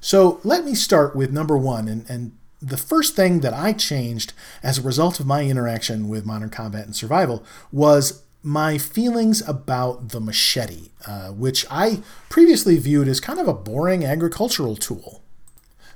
So 0.00 0.40
let 0.44 0.64
me 0.64 0.74
start 0.74 1.16
with 1.16 1.32
number 1.32 1.58
one 1.58 1.88
and, 1.88 2.08
and 2.08 2.37
the 2.60 2.76
first 2.76 3.14
thing 3.14 3.40
that 3.40 3.54
I 3.54 3.72
changed 3.72 4.32
as 4.62 4.78
a 4.78 4.82
result 4.82 5.20
of 5.20 5.26
my 5.26 5.44
interaction 5.44 6.08
with 6.08 6.26
modern 6.26 6.50
combat 6.50 6.86
and 6.86 6.96
survival 6.96 7.44
was 7.70 8.22
my 8.42 8.78
feelings 8.78 9.46
about 9.48 10.10
the 10.10 10.20
machete, 10.20 10.90
uh, 11.06 11.28
which 11.28 11.66
I 11.70 12.02
previously 12.28 12.78
viewed 12.78 13.08
as 13.08 13.20
kind 13.20 13.38
of 13.38 13.48
a 13.48 13.54
boring 13.54 14.04
agricultural 14.04 14.76
tool. 14.76 15.22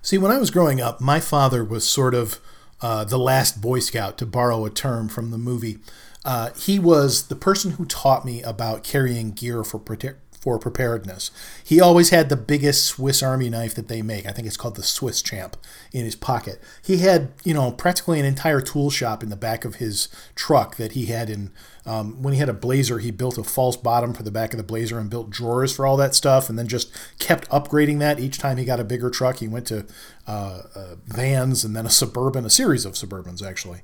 See, 0.03 0.19
when 0.19 0.33
I 0.33 0.39
was 0.39 0.51
growing 0.51 0.81
up, 0.81 1.01
my 1.01 1.21
father 1.21 1.65
was 1.65 1.85
sort 1.85 2.15
of 2.15 2.41
uh, 2.83 3.05
the 3.05 3.19
last 3.19 3.61
Boy 3.61 3.79
Scout, 3.79 4.19
to 4.19 4.27
borrow 4.27 4.65
a 4.65 4.71
term 4.71 5.09
from 5.09 5.31
the 5.31 5.39
movie. 5.39 5.79
Uh, 6.25 6.51
he 6.55 6.79
was 6.79 7.29
the 7.29 7.37
person 7.37 7.73
who 7.73 7.85
taught 7.85 8.25
me 8.25 8.43
about 8.43 8.83
carrying 8.83 9.31
gear 9.31 9.63
for 9.63 9.79
prote- 9.79 10.17
for 10.43 10.59
preparedness. 10.59 11.31
He 11.63 11.81
always 11.81 12.11
had 12.11 12.29
the 12.29 12.37
biggest 12.37 12.85
Swiss 12.85 13.23
Army 13.23 13.49
knife 13.49 13.77
that 13.77 13.87
they 13.87 14.03
make. 14.03 14.27
I 14.27 14.33
think 14.33 14.49
it's 14.49 14.57
called 14.57 14.75
the 14.75 14.83
Swiss 14.83 15.23
Champ 15.23 15.57
in 15.93 16.05
his 16.05 16.17
pocket. 16.17 16.61
He 16.85 16.99
had, 16.99 17.33
you 17.45 17.55
know, 17.55 17.71
practically 17.71 18.19
an 18.19 18.27
entire 18.27 18.61
tool 18.61 18.91
shop 18.91 19.23
in 19.23 19.31
the 19.31 19.37
back 19.37 19.65
of 19.65 19.77
his 19.77 20.09
truck 20.35 20.77
that 20.77 20.93
he 20.93 21.07
had 21.07 21.31
in. 21.31 21.53
Um, 21.87 22.23
when 22.23 22.35
he 22.35 22.41
had 22.41 22.49
a 22.49 22.55
blazer, 22.55 22.99
he 22.99 23.13
built 23.13 23.39
a 23.39 23.45
false 23.45 23.77
bottom 23.77 24.15
for 24.15 24.25
the 24.25 24.31
back 24.33 24.53
of 24.53 24.57
the 24.57 24.65
blazer 24.65 24.99
and 24.99 25.09
built 25.09 25.31
drawers 25.31 25.75
for 25.75 25.87
all 25.87 25.97
that 25.97 26.15
stuff, 26.15 26.49
and 26.49 26.59
then 26.59 26.67
just 26.67 26.93
kept 27.21 27.49
upgrading 27.49 28.01
that 28.01 28.19
each 28.19 28.39
time 28.39 28.57
he 28.57 28.65
got 28.65 28.81
a 28.81 28.85
bigger 28.85 29.11
truck. 29.11 29.39
He 29.39 29.49
went 29.49 29.69
to 29.69 29.87
uh, 30.27 30.63
uh, 30.75 30.95
vans 31.07 31.65
and 31.65 31.75
then 31.75 31.87
a 31.87 31.91
suburban, 31.91 32.45
a 32.45 32.51
series 32.51 32.85
of 32.85 32.95
suburbans 32.95 33.45
actually, 33.45 33.83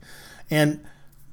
and 0.51 0.85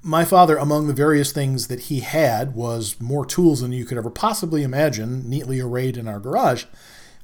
my 0.05 0.23
father, 0.23 0.55
among 0.55 0.85
the 0.85 0.93
various 0.93 1.31
things 1.31 1.65
that 1.67 1.81
he 1.81 2.01
had, 2.01 2.53
was 2.53 3.01
more 3.01 3.25
tools 3.25 3.61
than 3.61 3.71
you 3.71 3.85
could 3.85 3.97
ever 3.97 4.11
possibly 4.11 4.61
imagine, 4.61 5.27
neatly 5.27 5.59
arrayed 5.59 5.97
in 5.97 6.07
our 6.07 6.19
garage. 6.19 6.65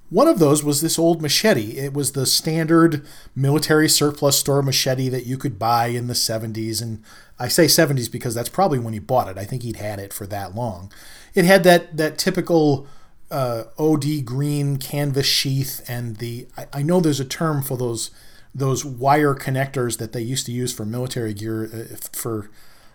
One 0.09 0.27
of 0.27 0.39
those 0.39 0.63
was 0.63 0.81
this 0.81 0.97
old 0.97 1.21
machete. 1.21 1.77
It 1.77 1.93
was 1.93 2.13
the 2.13 2.25
standard 2.25 3.05
military 3.35 3.87
surplus 3.87 4.39
store 4.39 4.63
machete 4.63 5.09
that 5.09 5.27
you 5.27 5.37
could 5.37 5.59
buy 5.59 5.87
in 5.87 6.07
the 6.07 6.15
70s. 6.15 6.81
And 6.81 7.03
I 7.37 7.49
say 7.49 7.65
70s 7.65 8.11
because 8.11 8.33
that's 8.33 8.49
probably 8.49 8.79
when 8.79 8.93
he 8.93 8.99
bought 8.99 9.29
it. 9.29 9.37
I 9.37 9.45
think 9.45 9.61
he'd 9.61 9.75
had 9.75 9.99
it 9.99 10.11
for 10.11 10.25
that 10.27 10.55
long. 10.55 10.91
It 11.35 11.45
had 11.45 11.63
that, 11.63 11.95
that 11.95 12.17
typical 12.17 12.87
uh, 13.29 13.65
OD 13.77 14.25
green 14.25 14.77
canvas 14.77 15.27
sheath, 15.27 15.81
and 15.87 16.17
the 16.17 16.47
I, 16.57 16.67
I 16.73 16.83
know 16.83 16.99
there's 16.99 17.21
a 17.21 17.25
term 17.25 17.63
for 17.63 17.77
those 17.77 18.11
those 18.53 18.83
wire 18.83 19.33
connectors 19.33 19.97
that 19.97 20.11
they 20.11 20.21
used 20.21 20.45
to 20.47 20.51
use 20.51 20.73
for 20.73 20.83
military 20.83 21.33
gear 21.33 21.69
uh, 21.73 21.95
for 22.11 22.49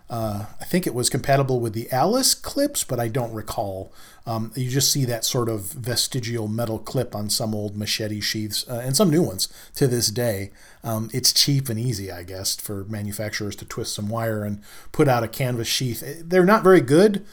uh, 0.09 0.45
I 0.61 0.65
think 0.65 0.87
it 0.87 0.93
was 0.93 1.09
compatible 1.09 1.59
with 1.59 1.73
the 1.73 1.91
Alice 1.91 2.33
clips, 2.33 2.83
but 2.83 2.99
I 2.99 3.09
don't 3.09 3.33
recall. 3.33 3.91
Um, 4.25 4.51
you 4.55 4.69
just 4.69 4.91
see 4.91 5.03
that 5.05 5.25
sort 5.25 5.49
of 5.49 5.71
vestigial 5.71 6.47
metal 6.47 6.79
clip 6.79 7.13
on 7.13 7.29
some 7.29 7.53
old 7.53 7.77
machete 7.77 8.21
sheaths 8.21 8.65
uh, 8.69 8.81
and 8.83 8.95
some 8.95 9.09
new 9.09 9.21
ones 9.21 9.49
to 9.75 9.87
this 9.87 10.09
day. 10.09 10.51
Um, 10.83 11.09
it's 11.13 11.33
cheap 11.33 11.67
and 11.67 11.79
easy, 11.79 12.09
I 12.11 12.23
guess, 12.23 12.55
for 12.55 12.85
manufacturers 12.85 13.55
to 13.57 13.65
twist 13.65 13.93
some 13.93 14.07
wire 14.07 14.45
and 14.45 14.61
put 14.91 15.09
out 15.09 15.23
a 15.23 15.27
canvas 15.27 15.67
sheath. 15.67 16.03
Eh, 16.05 16.21
they're 16.23 16.45
not 16.45 16.63
very 16.63 16.81
good. 16.81 17.25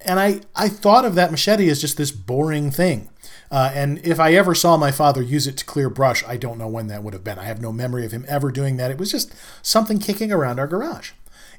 And 0.00 0.20
I, 0.20 0.40
I 0.54 0.68
thought 0.68 1.04
of 1.04 1.14
that 1.16 1.30
machete 1.30 1.68
as 1.68 1.80
just 1.80 1.96
this 1.96 2.12
boring 2.12 2.70
thing. 2.70 3.10
Uh, 3.50 3.70
and 3.74 3.98
if 4.04 4.18
I 4.18 4.34
ever 4.34 4.54
saw 4.54 4.76
my 4.76 4.90
father 4.90 5.22
use 5.22 5.46
it 5.46 5.56
to 5.58 5.64
clear 5.64 5.90
brush, 5.90 6.24
I 6.26 6.36
don't 6.36 6.58
know 6.58 6.68
when 6.68 6.86
that 6.88 7.02
would 7.02 7.14
have 7.14 7.24
been. 7.24 7.38
I 7.38 7.44
have 7.44 7.60
no 7.60 7.72
memory 7.72 8.04
of 8.04 8.12
him 8.12 8.24
ever 8.28 8.50
doing 8.50 8.76
that. 8.76 8.90
It 8.90 8.98
was 8.98 9.10
just 9.10 9.34
something 9.62 9.98
kicking 9.98 10.32
around 10.32 10.58
our 10.58 10.66
garage. 10.66 11.12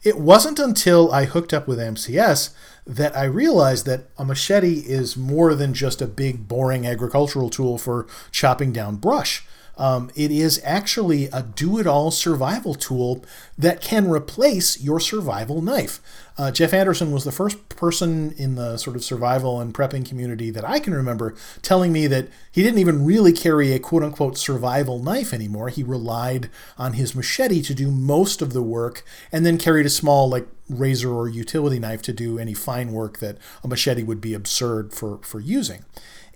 It 0.03 0.19
wasn't 0.19 0.59
until 0.59 1.11
I 1.11 1.25
hooked 1.25 1.53
up 1.53 1.67
with 1.67 1.79
MCS 1.79 2.53
that 2.85 3.15
I 3.15 3.25
realized 3.25 3.85
that 3.85 4.09
a 4.17 4.25
machete 4.25 4.79
is 4.79 5.17
more 5.17 5.55
than 5.55 5.73
just 5.73 6.01
a 6.01 6.07
big, 6.07 6.47
boring 6.47 6.87
agricultural 6.87 7.49
tool 7.49 7.77
for 7.77 8.07
chopping 8.31 8.71
down 8.71 8.97
brush. 8.97 9.45
Um, 9.77 10.09
it 10.15 10.31
is 10.31 10.59
actually 10.63 11.25
a 11.27 11.43
do 11.43 11.77
it 11.77 11.87
all 11.87 12.11
survival 12.11 12.73
tool 12.73 13.23
that 13.57 13.79
can 13.79 14.09
replace 14.09 14.81
your 14.81 14.99
survival 14.99 15.61
knife. 15.61 16.01
Uh, 16.37 16.51
Jeff 16.51 16.73
Anderson 16.73 17.11
was 17.11 17.23
the 17.23 17.31
first 17.31 17.69
person 17.69 18.31
in 18.37 18.55
the 18.55 18.77
sort 18.77 18.95
of 18.95 19.03
survival 19.03 19.59
and 19.59 19.73
prepping 19.73 20.07
community 20.07 20.49
that 20.49 20.67
I 20.67 20.79
can 20.79 20.93
remember 20.93 21.35
telling 21.61 21.91
me 21.91 22.07
that 22.07 22.27
he 22.51 22.63
didn't 22.63 22.79
even 22.79 23.05
really 23.05 23.31
carry 23.31 23.73
a 23.73 23.79
quote 23.79 24.03
unquote 24.03 24.37
survival 24.37 24.99
knife 24.99 25.33
anymore. 25.33 25.69
He 25.69 25.83
relied 25.83 26.49
on 26.77 26.93
his 26.93 27.15
machete 27.15 27.61
to 27.63 27.73
do 27.73 27.91
most 27.91 28.41
of 28.41 28.53
the 28.53 28.63
work 28.63 29.03
and 29.31 29.45
then 29.45 29.57
carried 29.57 29.85
a 29.85 29.91
small, 29.91 30.27
like, 30.29 30.47
razor 30.69 31.13
or 31.13 31.29
utility 31.29 31.79
knife 31.79 32.01
to 32.03 32.13
do 32.13 32.37
any 32.37 32.53
fine 32.53 32.91
work 32.91 33.19
that 33.19 33.37
a 33.63 33.67
machete 33.67 34.03
would 34.03 34.19
be 34.19 34.33
absurd 34.33 34.93
for, 34.93 35.19
for 35.19 35.39
using. 35.39 35.85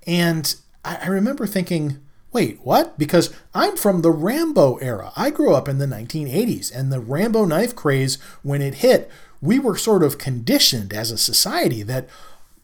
And 0.07 0.55
I, 0.85 0.99
I 1.03 1.07
remember 1.07 1.45
thinking, 1.45 1.99
Wait, 2.33 2.59
what? 2.63 2.97
Because 2.97 3.33
I'm 3.53 3.75
from 3.75 4.01
the 4.01 4.11
Rambo 4.11 4.77
era. 4.77 5.11
I 5.15 5.29
grew 5.29 5.53
up 5.53 5.67
in 5.67 5.79
the 5.79 5.85
1980s, 5.85 6.73
and 6.73 6.91
the 6.91 7.01
Rambo 7.01 7.45
knife 7.45 7.75
craze, 7.75 8.17
when 8.41 8.61
it 8.61 8.75
hit, 8.75 9.11
we 9.41 9.59
were 9.59 9.77
sort 9.77 10.03
of 10.03 10.17
conditioned 10.17 10.93
as 10.93 11.11
a 11.11 11.17
society 11.17 11.83
that 11.83 12.07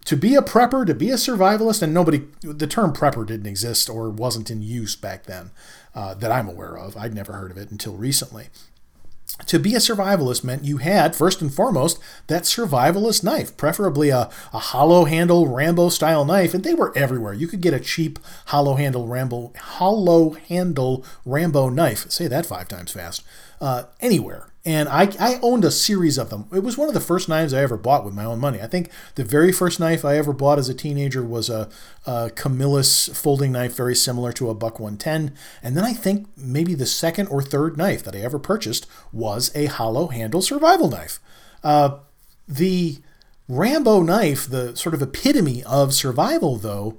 to 0.05 0.15
be 0.15 0.36
a 0.36 0.41
prepper, 0.41 0.86
to 0.86 0.95
be 0.95 1.09
a 1.09 1.15
survivalist, 1.15 1.81
and 1.81 1.93
nobody, 1.93 2.24
the 2.41 2.67
term 2.67 2.93
prepper 2.93 3.25
didn't 3.25 3.47
exist 3.47 3.89
or 3.89 4.09
wasn't 4.09 4.50
in 4.50 4.62
use 4.62 4.95
back 4.95 5.25
then 5.25 5.51
uh, 5.93 6.13
that 6.13 6.31
I'm 6.31 6.47
aware 6.47 6.77
of. 6.77 6.95
I'd 6.95 7.13
never 7.13 7.33
heard 7.33 7.51
of 7.51 7.57
it 7.57 7.71
until 7.71 7.97
recently 7.97 8.47
to 9.46 9.60
be 9.60 9.75
a 9.75 9.79
survivalist 9.79 10.44
meant 10.44 10.65
you 10.65 10.77
had, 10.77 11.15
first 11.15 11.41
and 11.41 11.53
foremost, 11.53 12.00
that 12.27 12.44
survivalist 12.44 13.24
knife, 13.24 13.56
preferably 13.56 14.10
a, 14.10 14.29
a 14.51 14.60
hollow 14.60 15.06
handle 15.06 15.48
Rambo 15.48 15.89
style 15.89 16.25
knife, 16.25 16.53
and 16.53 16.63
they 16.63 16.74
were 16.74 16.98
everywhere. 16.98 17.34
You 17.34 17.48
could 17.48 17.62
get 17.62 17.74
a 17.74 17.79
cheap 17.79 18.20
hollow 18.48 18.75
handle 18.75 19.08
Rambo 19.08 19.53
hollow 19.58 20.32
handle 20.32 21.06
Rambo 21.25 21.70
knife. 21.70 22.10
Say 22.10 22.27
that 22.27 22.46
five 22.46 22.67
times 22.67 22.91
fast. 22.91 23.24
Uh, 23.59 23.83
anywhere 23.99 24.47
and 24.67 24.89
I, 24.89 25.09
I 25.17 25.39
owned 25.41 25.63
a 25.63 25.71
series 25.71 26.17
of 26.17 26.29
them. 26.29 26.45
It 26.53 26.61
was 26.61 26.77
one 26.77 26.89
of 26.89 26.93
the 26.93 26.99
first 26.99 27.29
knives 27.29 27.53
I 27.53 27.61
ever 27.61 27.77
bought 27.77 28.03
with 28.03 28.13
my 28.13 28.25
own 28.25 28.37
money. 28.37 28.61
I 28.61 28.67
think 28.67 28.91
the 29.15 29.23
very 29.23 29.53
first 29.53 29.79
knife 29.79 30.03
I 30.03 30.17
ever 30.17 30.33
bought 30.33 30.59
as 30.59 30.67
a 30.67 30.73
teenager 30.73 31.23
was 31.23 31.49
a, 31.49 31.69
a 32.05 32.31
Camillus 32.31 33.07
folding 33.17 33.53
knife, 33.53 33.77
very 33.77 33.95
similar 33.95 34.33
to 34.33 34.49
a 34.49 34.53
Buck 34.53 34.77
110. 34.77 35.33
And 35.63 35.77
then 35.77 35.85
I 35.85 35.93
think 35.93 36.27
maybe 36.35 36.73
the 36.73 36.85
second 36.85 37.27
or 37.27 37.41
third 37.41 37.77
knife 37.77 38.03
that 38.03 38.13
I 38.13 38.19
ever 38.19 38.37
purchased 38.37 38.87
was 39.13 39.55
a 39.55 39.67
hollow 39.67 40.07
handle 40.07 40.41
survival 40.41 40.89
knife. 40.89 41.21
Uh, 41.63 41.99
the 42.45 42.97
Rambo 43.47 44.01
knife, 44.01 44.49
the 44.49 44.75
sort 44.75 44.93
of 44.93 45.01
epitome 45.01 45.63
of 45.63 45.93
survival, 45.93 46.57
though, 46.57 46.97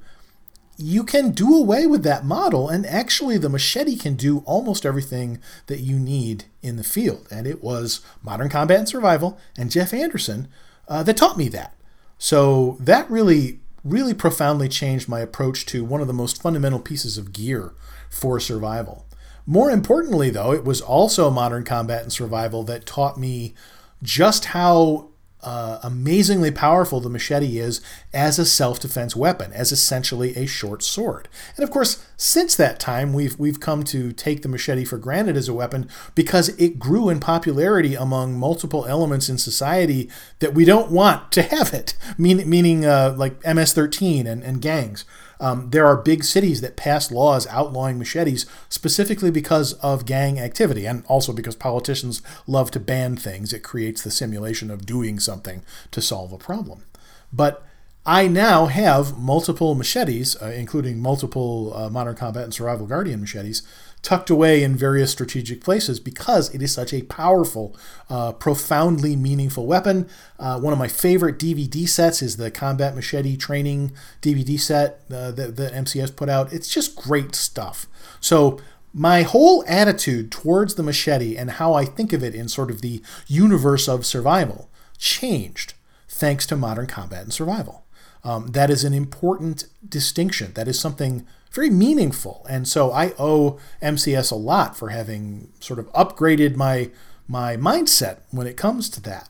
you 0.81 1.03
can 1.03 1.33
do 1.33 1.57
away 1.57 1.87
with 1.89 2.05
that 2.05 2.25
model, 2.25 2.69
and 2.69 2.87
actually, 2.87 3.37
the 3.37 3.49
machete 3.49 3.97
can 3.97 4.15
do 4.15 4.39
almost 4.47 4.87
everything 4.87 5.41
that 5.67 5.81
you 5.81 5.99
need 5.99 6.45
in 6.63 6.77
the 6.77 6.85
field. 6.85 7.27
And 7.33 7.49
it 7.49 7.63
was 7.63 8.01
Modern 8.23 8.49
Combat 8.49 8.79
and 8.79 8.89
Survival 8.89 9.39
and 9.57 9.73
Jeff 9.73 9.93
Anderson 9.93 10.47
uh, 10.87 11.03
that 11.03 11.17
taught 11.17 11.37
me 11.37 11.49
that. 11.49 11.75
So 12.17 12.77
that 12.79 13.11
really, 13.11 13.59
really 13.85 14.15
profoundly 14.15 14.69
changed 14.69 15.09
my 15.09 15.19
approach 15.19 15.67
to 15.67 15.85
one 15.85 16.01
of 16.01 16.07
the 16.07 16.13
most 16.13 16.41
fundamental 16.41 16.81
pieces 16.81 17.19
of 17.19 17.33
gear 17.33 17.73
for 18.09 18.39
survival. 18.39 19.05
More 19.47 19.73
importantly, 19.73 20.31
though, 20.31 20.53
it 20.53 20.65
was 20.65 20.81
also 20.81 21.29
Modern 21.29 21.65
Combat 21.65 22.03
and 22.03 22.13
Survival 22.13 22.63
that 22.65 22.87
taught 22.87 23.19
me 23.19 23.55
just 24.03 24.47
how 24.47 25.09
uh, 25.43 25.79
amazingly 25.83 26.51
powerful 26.51 27.01
the 27.01 27.09
machete 27.09 27.59
is 27.59 27.81
as 28.13 28.39
a 28.39 28.45
self-defense 28.45 29.15
weapon, 29.15 29.53
as 29.53 29.71
essentially 29.71 30.37
a 30.37 30.47
short 30.47 30.83
sword. 30.83 31.29
And 31.57 31.65
of 31.65 31.71
course, 31.71 32.05
since 32.17 32.57
that 32.57 32.81
time, 32.81 33.13
we've 33.13 33.39
we've 33.39 33.61
come 33.61 33.85
to 33.85 34.13
take 34.13 34.43
the 34.43 34.49
machete 34.49 34.85
for 34.85 34.99
granted 34.99 35.37
as 35.37 35.49
a 35.49 35.55
weapon 35.55 35.89
because 36.15 36.49
it 36.51 36.79
grew 36.79 37.09
in 37.09 37.21
popularity 37.21 37.95
among 37.95 38.39
multiple 38.39 38.85
elements 38.87 39.29
in 39.29 39.39
society 39.39 40.11
that 40.41 40.55
we 40.55 40.65
don't 40.65 40.91
want 40.91 41.31
to 41.33 41.43
have 41.43 41.73
it. 41.73 41.95
Mean, 42.17 42.49
meaning 42.49 42.85
uh, 42.85 43.15
like 43.17 43.35
MS-13 43.45 44.27
and, 44.27 44.43
and 44.43 44.61
gangs. 44.61 45.05
Um, 45.41 45.71
there 45.71 45.87
are 45.87 45.97
big 45.97 46.25
cities 46.25 46.61
that 46.61 46.77
pass 46.77 47.11
laws 47.11 47.47
outlawing 47.49 47.99
machetes 47.99 48.47
specifically 48.69 49.31
because 49.31 49.75
of 49.75 50.07
gang 50.07 50.39
activity 50.41 50.87
and 50.87 51.05
also 51.07 51.33
because 51.33 51.57
politicians 51.57 52.23
love 52.47 52.71
to 52.73 52.81
ban 52.81 53.17
things. 53.17 53.53
It 53.53 53.63
creates 53.63 54.03
the 54.03 54.11
simulation 54.11 54.71
of 54.71 54.87
doing 54.87 55.19
something 55.21 55.63
to 55.91 56.03
solve 56.03 56.33
a 56.33 56.39
problem. 56.39 56.85
But 57.33 57.63
I 58.07 58.27
now 58.27 58.67
have 58.67 59.19
multiple 59.19 59.75
machetes, 59.75 60.35
uh, 60.41 60.47
including 60.47 60.99
multiple 60.99 61.75
uh, 61.77 61.91
Modern 61.91 62.17
Combat 62.17 62.45
and 62.45 62.55
Survival 62.55 62.87
Guardian 62.87 63.21
machetes, 63.21 63.63
tucked 64.03 64.31
away 64.31 64.63
in 64.63 64.77
various 64.77 65.11
strategic 65.11 65.63
places 65.63 66.01
because 66.01 66.55
it 66.55 66.63
is 66.63 66.73
such 66.73 66.93
a 66.93 67.03
powerful, 67.03 67.77
uh, 68.09 68.33
profoundly 68.33 69.17
meaningful 69.17 69.67
weapon. 69.67 70.09
Uh, 70.39 70.59
one 70.59 70.73
of 70.73 70.79
my 70.79 70.89
favorite 70.89 71.39
DVD 71.39 71.89
sets 71.89 72.23
is 72.23 72.37
the 72.37 72.51
Combat 72.51 72.95
Machete 72.95 73.37
Training 73.37 73.93
DVD 74.23 74.59
set 74.59 75.01
uh, 75.11 75.31
that, 75.33 75.57
that 75.57 75.73
MCS 75.73 76.15
put 76.15 76.29
out. 76.29 76.53
It's 76.53 76.69
just 76.69 76.97
great 76.97 77.35
stuff. 77.35 77.87
So, 78.21 78.59
my 78.95 79.23
whole 79.23 79.63
attitude 79.69 80.33
towards 80.33 80.75
the 80.75 80.83
machete 80.83 81.37
and 81.37 81.53
how 81.53 81.75
I 81.75 81.85
think 81.85 82.15
of 82.15 82.25
it 82.25 82.35
in 82.35 82.49
sort 82.49 82.71
of 82.71 82.81
the 82.81 83.03
universe 83.27 83.87
of 83.87 84.07
survival 84.07 84.71
changed 84.97 85.75
thanks 86.09 86.47
to 86.47 86.57
modern 86.57 86.87
combat 86.87 87.23
and 87.23 87.33
survival. 87.33 87.85
Um, 88.25 88.49
that 88.49 88.71
is 88.71 88.85
an 88.85 88.95
important 88.95 89.67
distinction. 89.87 90.53
That 90.55 90.69
is 90.69 90.81
something 90.81 91.27
very 91.53 91.71
meaningful. 91.71 92.47
And 92.49 92.67
so 92.67 92.93
I 92.93 93.15
owe 93.19 93.59
MCS 93.83 94.31
a 94.31 94.37
lot 94.37 94.77
for 94.77 94.91
having 94.91 95.53
sort 95.61 95.79
of 95.79 95.93
upgraded 95.93 96.57
my 96.57 96.91
my 97.27 97.57
mindset 97.57 98.21
when 98.31 98.47
it 98.47 98.57
comes 98.57 98.89
to 98.89 99.03
that. 99.03 99.29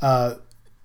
Uh, 0.00 0.34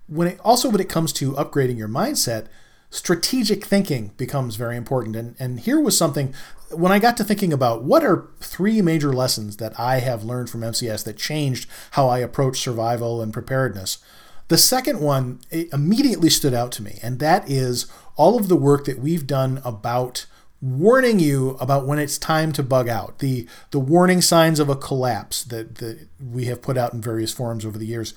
when 0.08 0.30
it, 0.30 0.40
also 0.40 0.70
when 0.70 0.80
it 0.80 0.90
comes 0.90 1.12
to 1.14 1.34
upgrading 1.34 1.78
your 1.78 1.90
mindset, 1.90 2.48
strategic 2.90 3.66
thinking 3.66 4.12
becomes 4.18 4.56
very 4.56 4.78
important. 4.78 5.16
And 5.16 5.36
and 5.40 5.60
here 5.60 5.80
was 5.80 5.98
something 5.98 6.34
when 6.72 6.92
I 6.92 7.00
got 7.00 7.18
to 7.18 7.24
thinking 7.24 7.54
about 7.54 7.84
what 7.84 8.04
are 8.04 8.30
three 8.40 8.82
major 8.82 9.14
lessons 9.14 9.58
that 9.58 9.80
I 9.80 10.00
have 10.00 10.24
learned 10.24 10.50
from 10.50 10.62
MCS 10.62 11.04
that 11.06 11.18
changed 11.18 11.70
how 11.92 12.08
I 12.10 12.20
approach 12.20 12.60
survival 12.60 13.22
and 13.22 13.34
preparedness. 13.34 14.00
The 14.48 14.58
second 14.58 15.00
one 15.00 15.40
immediately 15.52 16.30
stood 16.30 16.54
out 16.54 16.72
to 16.74 16.84
me, 16.84 17.00
and 17.02 17.20
that 17.20 17.50
is 17.50 17.88
all 18.16 18.38
of 18.38 18.50
the 18.50 18.56
work 18.56 18.86
that 18.86 19.00
we've 19.00 19.26
done 19.26 19.62
about 19.64 20.26
warning 20.64 21.20
you 21.20 21.58
about 21.60 21.86
when 21.86 22.00
it's 22.00 22.18
time 22.18 22.54
to 22.54 22.64
bug 22.64 22.88
out. 22.88 23.20
The 23.20 23.48
the 23.72 23.80
warning 23.80 24.22
signs 24.22 24.62
of 24.62 24.70
a 24.70 24.78
collapse 24.78 25.44
that, 25.44 25.76
that 25.76 26.08
we 26.20 26.46
have 26.46 26.62
put 26.62 26.78
out 26.78 26.94
in 26.94 27.02
various 27.02 27.34
forums 27.34 27.66
over 27.66 27.78
the 27.78 27.86
years. 27.86 28.14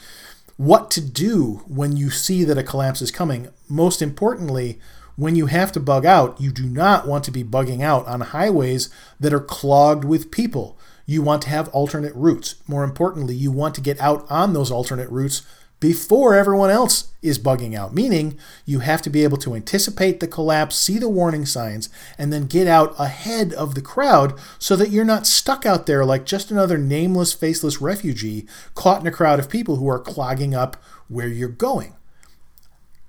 What 0.57 0.91
to 0.93 1.01
do 1.01 1.65
when 1.67 1.97
you 1.97 2.09
see 2.09 2.45
that 2.45 2.57
a 2.57 2.63
collapse 2.63 3.03
is 3.03 3.11
coming. 3.11 3.49
Most 3.69 4.01
importantly, 4.01 4.79
when 5.17 5.35
you 5.35 5.47
have 5.47 5.73
to 5.73 5.81
bug 5.81 6.07
out, 6.07 6.41
you 6.41 6.53
do 6.53 6.67
not 6.67 7.07
want 7.07 7.25
to 7.25 7.33
be 7.33 7.43
bugging 7.43 7.83
out 7.83 8.07
on 8.07 8.21
highways 8.21 8.91
that 9.19 9.35
are 9.35 9.41
clogged 9.41 10.05
with 10.05 10.31
people. 10.31 10.79
You 11.05 11.23
want 11.23 11.43
to 11.43 11.49
have 11.49 11.69
alternate 11.69 12.15
routes. 12.15 12.57
More 12.69 12.85
importantly, 12.85 13.35
you 13.35 13.51
want 13.51 13.75
to 13.75 13.81
get 13.81 14.01
out 14.01 14.25
on 14.31 14.53
those 14.53 14.71
alternate 14.71 15.11
routes 15.11 15.43
before 15.79 16.35
everyone 16.35 16.71
else 16.71 17.13
is 17.21 17.39
bugging 17.39 17.75
out, 17.75 17.95
meaning 17.95 18.39
you 18.65 18.81
have 18.81 19.03
to 19.03 19.11
be 19.11 19.25
able 19.25 19.37
to 19.39 19.55
anticipate 19.55 20.21
the 20.21 20.27
collapse, 20.27 20.77
see 20.77 20.99
the 20.99 21.09
warning 21.09 21.45
signs, 21.45 21.89
and 22.17 22.33
then 22.33 22.47
get 22.47 22.67
out 22.67 22.95
ahead 22.99 23.53
of 23.53 23.75
the 23.75 23.83
crowd 23.83 24.39
so 24.59 24.75
that 24.77 24.91
you're 24.91 25.05
not 25.05 25.27
stuck 25.27 25.67
out 25.67 25.87
there 25.87 26.05
like 26.05 26.25
just 26.25 26.51
another 26.51 26.79
nameless, 26.79 27.35
faceless 27.35 27.81
refugee 27.81 28.47
caught 28.75 29.01
in 29.01 29.07
a 29.07 29.11
crowd 29.11 29.39
of 29.39 29.51
people 29.51 29.77
who 29.77 29.89
are 29.89 29.99
clogging 29.99 30.55
up 30.55 30.83
where 31.09 31.29
you're 31.29 31.49
going 31.49 31.95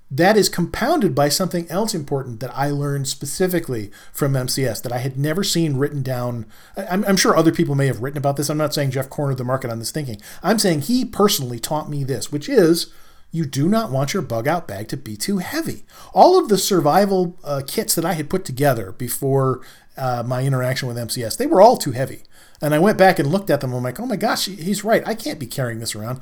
that 0.09 0.37
is 0.37 0.47
compounded 0.47 1.13
by 1.13 1.27
something 1.27 1.69
else 1.69 1.93
important 1.93 2.39
that 2.39 2.55
I 2.55 2.69
learned 2.69 3.07
specifically 3.07 3.91
from 4.13 4.33
MCS 4.33 4.81
that 4.83 4.91
I 4.93 4.99
had 4.99 5.17
never 5.17 5.43
seen 5.43 5.77
written 5.77 6.01
down. 6.01 6.45
I'm, 6.77 7.03
I'm, 7.05 7.17
sure 7.17 7.35
other 7.35 7.51
people 7.51 7.75
may 7.75 7.87
have 7.87 8.01
written 8.01 8.17
about 8.17 8.37
this. 8.37 8.49
I'm 8.49 8.57
not 8.57 8.73
saying 8.73 8.91
Jeff 8.91 9.09
cornered 9.09 9.37
the 9.37 9.43
market 9.43 9.69
on 9.69 9.79
this 9.79 9.91
thinking. 9.91 10.21
I'm 10.41 10.59
saying 10.59 10.81
he 10.81 11.03
personally 11.03 11.59
taught 11.59 11.89
me 11.89 12.05
this, 12.05 12.31
which 12.31 12.47
is 12.47 12.91
you 13.31 13.45
do 13.45 13.67
not 13.67 13.91
want 13.91 14.13
your 14.13 14.23
bug 14.23 14.47
out 14.47 14.67
bag 14.67 14.87
to 14.89 14.97
be 14.97 15.17
too 15.17 15.39
heavy. 15.39 15.83
All 16.13 16.39
of 16.39 16.47
the 16.47 16.57
survival 16.57 17.37
uh, 17.43 17.61
kits 17.67 17.93
that 17.95 18.05
I 18.05 18.13
had 18.13 18.29
put 18.29 18.45
together 18.45 18.93
before 18.93 19.61
uh, 19.97 20.23
my 20.25 20.43
interaction 20.43 20.87
with 20.87 20.95
MCS, 20.95 21.37
they 21.37 21.47
were 21.47 21.61
all 21.61 21.75
too 21.75 21.91
heavy. 21.91 22.23
And 22.61 22.73
I 22.73 22.79
went 22.79 22.97
back 22.97 23.19
and 23.19 23.29
looked 23.29 23.49
at 23.49 23.61
them. 23.61 23.73
I'm 23.73 23.83
like, 23.83 23.99
oh 23.99 24.05
my 24.05 24.15
gosh, 24.15 24.45
he's 24.45 24.83
right. 24.83 25.05
I 25.05 25.15
can't 25.15 25.39
be 25.39 25.45
carrying 25.45 25.79
this 25.79 25.95
around 25.95 26.21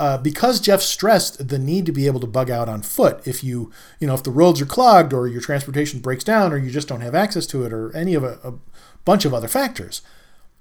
uh, 0.00 0.16
because 0.16 0.60
Jeff 0.60 0.80
stressed 0.80 1.48
the 1.48 1.58
need 1.58 1.84
to 1.84 1.92
be 1.92 2.06
able 2.06 2.20
to 2.20 2.26
bug 2.26 2.50
out 2.50 2.70
on 2.70 2.80
foot 2.80 3.20
if 3.26 3.44
you, 3.44 3.70
you 4.00 4.06
know, 4.06 4.14
if 4.14 4.22
the 4.22 4.30
roads 4.30 4.58
are 4.62 4.66
clogged 4.66 5.12
or 5.12 5.28
your 5.28 5.42
transportation 5.42 6.00
breaks 6.00 6.24
down 6.24 6.54
or 6.54 6.56
you 6.56 6.70
just 6.70 6.88
don't 6.88 7.02
have 7.02 7.14
access 7.14 7.46
to 7.48 7.64
it 7.64 7.72
or 7.72 7.94
any 7.94 8.14
of 8.14 8.24
a, 8.24 8.38
a 8.42 8.54
bunch 9.04 9.26
of 9.26 9.34
other 9.34 9.46
factors. 9.46 10.00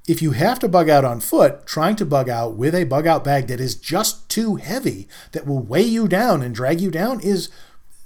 If 0.09 0.21
you 0.21 0.31
have 0.31 0.59
to 0.59 0.67
bug 0.67 0.89
out 0.89 1.05
on 1.05 1.21
foot, 1.21 1.65
trying 1.65 1.95
to 1.95 2.05
bug 2.05 2.27
out 2.27 2.55
with 2.55 2.75
a 2.75 2.83
bug 2.83 3.07
out 3.07 3.23
bag 3.23 3.47
that 3.47 3.61
is 3.61 3.75
just 3.75 4.27
too 4.27 4.57
heavy, 4.57 5.07
that 5.31 5.47
will 5.47 5.59
weigh 5.59 5.83
you 5.83 6.09
down 6.09 6.41
and 6.41 6.53
drag 6.53 6.81
you 6.81 6.91
down, 6.91 7.21
is 7.21 7.47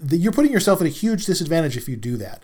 you're 0.07 0.31
putting 0.31 0.51
yourself 0.51 0.81
at 0.81 0.87
a 0.87 0.91
huge 0.91 1.25
disadvantage 1.25 1.77
if 1.77 1.89
you 1.89 1.95
do 1.95 2.15
that. 2.17 2.43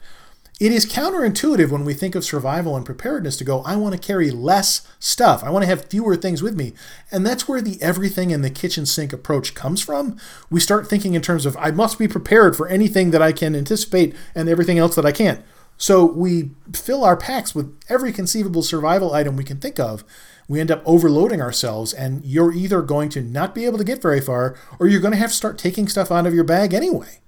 It 0.59 0.73
is 0.73 0.85
counterintuitive 0.85 1.69
when 1.69 1.85
we 1.85 1.93
think 1.93 2.15
of 2.15 2.25
survival 2.25 2.75
and 2.75 2.85
preparedness 2.85 3.37
to 3.37 3.45
go, 3.45 3.61
I 3.61 3.77
want 3.77 3.95
to 3.95 4.07
carry 4.07 4.29
less 4.29 4.85
stuff. 4.99 5.41
I 5.41 5.49
want 5.49 5.63
to 5.63 5.69
have 5.69 5.85
fewer 5.85 6.17
things 6.17 6.43
with 6.43 6.57
me. 6.57 6.73
And 7.13 7.25
that's 7.25 7.47
where 7.47 7.61
the 7.61 7.81
everything 7.81 8.31
in 8.31 8.41
the 8.41 8.49
kitchen 8.49 8.85
sink 8.85 9.13
approach 9.13 9.55
comes 9.55 9.81
from. 9.81 10.19
We 10.49 10.59
start 10.59 10.89
thinking 10.89 11.13
in 11.13 11.21
terms 11.21 11.45
of, 11.45 11.55
I 11.55 11.71
must 11.71 11.97
be 11.97 12.09
prepared 12.09 12.57
for 12.57 12.67
anything 12.67 13.11
that 13.11 13.21
I 13.21 13.31
can 13.31 13.55
anticipate 13.55 14.13
and 14.35 14.49
everything 14.49 14.77
else 14.77 14.95
that 14.95 15.05
I 15.05 15.13
can't. 15.13 15.41
So 15.77 16.03
we 16.03 16.49
fill 16.73 17.05
our 17.05 17.15
packs 17.15 17.55
with 17.55 17.79
every 17.87 18.11
conceivable 18.11 18.61
survival 18.61 19.13
item 19.13 19.37
we 19.37 19.45
can 19.45 19.59
think 19.59 19.79
of. 19.79 20.03
We 20.49 20.59
end 20.59 20.71
up 20.71 20.83
overloading 20.85 21.41
ourselves, 21.41 21.93
and 21.93 22.25
you're 22.25 22.51
either 22.51 22.81
going 22.81 23.07
to 23.11 23.21
not 23.21 23.55
be 23.55 23.63
able 23.63 23.77
to 23.77 23.85
get 23.85 24.01
very 24.01 24.19
far 24.19 24.57
or 24.77 24.87
you're 24.87 24.99
going 24.99 25.13
to 25.13 25.19
have 25.19 25.29
to 25.29 25.35
start 25.37 25.57
taking 25.57 25.87
stuff 25.87 26.11
out 26.11 26.27
of 26.27 26.33
your 26.33 26.43
bag 26.43 26.73
anyway. 26.73 27.19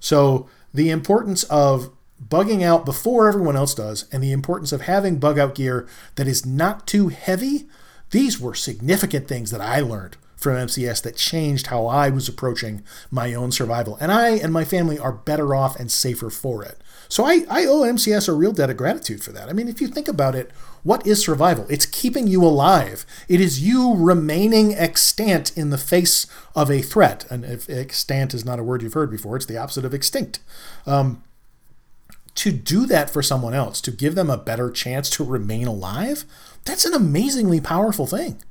So 0.00 0.50
the 0.74 0.90
importance 0.90 1.44
of 1.44 1.93
bugging 2.22 2.62
out 2.62 2.84
before 2.84 3.28
everyone 3.28 3.56
else 3.56 3.74
does, 3.74 4.06
and 4.12 4.22
the 4.22 4.32
importance 4.32 4.72
of 4.72 4.82
having 4.82 5.18
bug 5.18 5.38
out 5.38 5.54
gear 5.54 5.86
that 6.16 6.28
is 6.28 6.46
not 6.46 6.86
too 6.86 7.08
heavy, 7.08 7.66
these 8.10 8.40
were 8.40 8.54
significant 8.54 9.28
things 9.28 9.50
that 9.50 9.60
I 9.60 9.80
learned 9.80 10.16
from 10.36 10.56
MCS 10.56 11.02
that 11.02 11.16
changed 11.16 11.68
how 11.68 11.86
I 11.86 12.10
was 12.10 12.28
approaching 12.28 12.84
my 13.10 13.32
own 13.34 13.50
survival. 13.50 13.96
And 14.00 14.12
I 14.12 14.30
and 14.30 14.52
my 14.52 14.64
family 14.64 14.98
are 14.98 15.12
better 15.12 15.54
off 15.54 15.78
and 15.80 15.90
safer 15.90 16.28
for 16.28 16.62
it. 16.62 16.78
So 17.08 17.24
I, 17.24 17.44
I 17.48 17.64
owe 17.64 17.82
MCS 17.82 18.28
a 18.28 18.32
real 18.32 18.52
debt 18.52 18.70
of 18.70 18.76
gratitude 18.76 19.22
for 19.22 19.32
that. 19.32 19.48
I 19.48 19.52
mean, 19.52 19.68
if 19.68 19.80
you 19.80 19.88
think 19.88 20.08
about 20.08 20.34
it, 20.34 20.50
what 20.82 21.06
is 21.06 21.24
survival? 21.24 21.66
It's 21.70 21.86
keeping 21.86 22.26
you 22.26 22.44
alive. 22.44 23.06
It 23.28 23.40
is 23.40 23.62
you 23.62 23.94
remaining 23.94 24.74
extant 24.74 25.56
in 25.56 25.70
the 25.70 25.78
face 25.78 26.26
of 26.54 26.70
a 26.70 26.82
threat. 26.82 27.24
And 27.30 27.44
if 27.44 27.68
extant 27.70 28.34
is 28.34 28.44
not 28.44 28.58
a 28.58 28.62
word 28.62 28.82
you've 28.82 28.94
heard 28.94 29.10
before, 29.10 29.36
it's 29.36 29.46
the 29.46 29.56
opposite 29.56 29.84
of 29.84 29.94
extinct. 29.94 30.40
Um, 30.86 31.22
to 32.36 32.50
do 32.50 32.86
that 32.86 33.10
for 33.10 33.22
someone 33.22 33.54
else, 33.54 33.80
to 33.82 33.90
give 33.90 34.14
them 34.14 34.30
a 34.30 34.36
better 34.36 34.70
chance 34.70 35.08
to 35.10 35.24
remain 35.24 35.66
alive, 35.66 36.24
that's 36.64 36.84
an 36.84 36.94
amazingly 36.94 37.60
powerful 37.60 38.06
thing. 38.06 38.42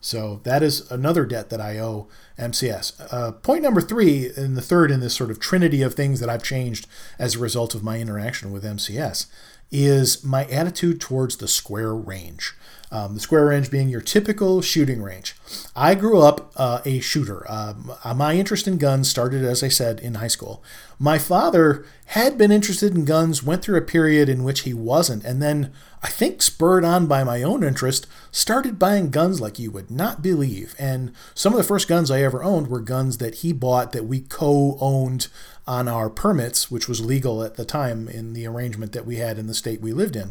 So 0.00 0.40
that 0.44 0.62
is 0.62 0.90
another 0.90 1.26
debt 1.26 1.50
that 1.50 1.60
I 1.60 1.78
owe 1.78 2.08
MCS. 2.38 3.12
Uh, 3.12 3.32
point 3.32 3.62
number 3.62 3.82
three, 3.82 4.30
and 4.34 4.56
the 4.56 4.62
third 4.62 4.90
in 4.90 5.00
this 5.00 5.14
sort 5.14 5.30
of 5.30 5.38
trinity 5.38 5.82
of 5.82 5.94
things 5.94 6.20
that 6.20 6.30
I've 6.30 6.42
changed 6.42 6.86
as 7.18 7.34
a 7.34 7.38
result 7.38 7.74
of 7.74 7.84
my 7.84 7.98
interaction 7.98 8.50
with 8.50 8.64
MCS, 8.64 9.26
is 9.70 10.24
my 10.24 10.44
attitude 10.46 11.00
towards 11.00 11.36
the 11.36 11.48
square 11.48 11.94
range. 11.94 12.54
Um, 12.92 13.14
the 13.14 13.20
square 13.20 13.46
range 13.46 13.70
being 13.70 13.88
your 13.88 14.00
typical 14.00 14.62
shooting 14.62 15.00
range. 15.00 15.36
I 15.76 15.94
grew 15.94 16.20
up 16.20 16.52
uh, 16.56 16.80
a 16.84 16.98
shooter. 16.98 17.48
Um, 17.48 17.92
my 18.16 18.34
interest 18.34 18.66
in 18.66 18.78
guns 18.78 19.08
started, 19.08 19.44
as 19.44 19.62
I 19.62 19.68
said, 19.68 20.00
in 20.00 20.14
high 20.14 20.26
school. 20.26 20.60
My 20.98 21.16
father 21.16 21.84
had 22.06 22.36
been 22.36 22.50
interested 22.50 22.92
in 22.96 23.04
guns, 23.04 23.44
went 23.44 23.62
through 23.62 23.78
a 23.78 23.82
period 23.82 24.28
in 24.28 24.42
which 24.42 24.62
he 24.62 24.74
wasn't, 24.74 25.24
and 25.24 25.40
then, 25.40 25.72
I 26.02 26.08
think 26.08 26.40
spurred 26.40 26.84
on 26.84 27.06
by 27.06 27.24
my 27.24 27.42
own 27.42 27.62
interest, 27.62 28.06
started 28.32 28.78
buying 28.78 29.10
guns 29.10 29.40
like 29.40 29.58
you 29.58 29.70
would 29.70 29.90
not 29.90 30.22
believe. 30.22 30.74
And 30.78 31.12
some 31.34 31.52
of 31.52 31.58
the 31.58 31.64
first 31.64 31.88
guns 31.88 32.10
I 32.10 32.22
ever 32.22 32.42
owned 32.42 32.68
were 32.68 32.80
guns 32.80 33.18
that 33.18 33.36
he 33.36 33.52
bought 33.52 33.92
that 33.92 34.06
we 34.06 34.20
co 34.20 34.78
owned 34.80 35.28
on 35.66 35.88
our 35.88 36.08
permits, 36.08 36.70
which 36.70 36.88
was 36.88 37.04
legal 37.04 37.42
at 37.42 37.56
the 37.56 37.66
time 37.66 38.08
in 38.08 38.32
the 38.32 38.46
arrangement 38.46 38.92
that 38.92 39.06
we 39.06 39.16
had 39.16 39.38
in 39.38 39.46
the 39.46 39.54
state 39.54 39.80
we 39.80 39.92
lived 39.92 40.16
in. 40.16 40.30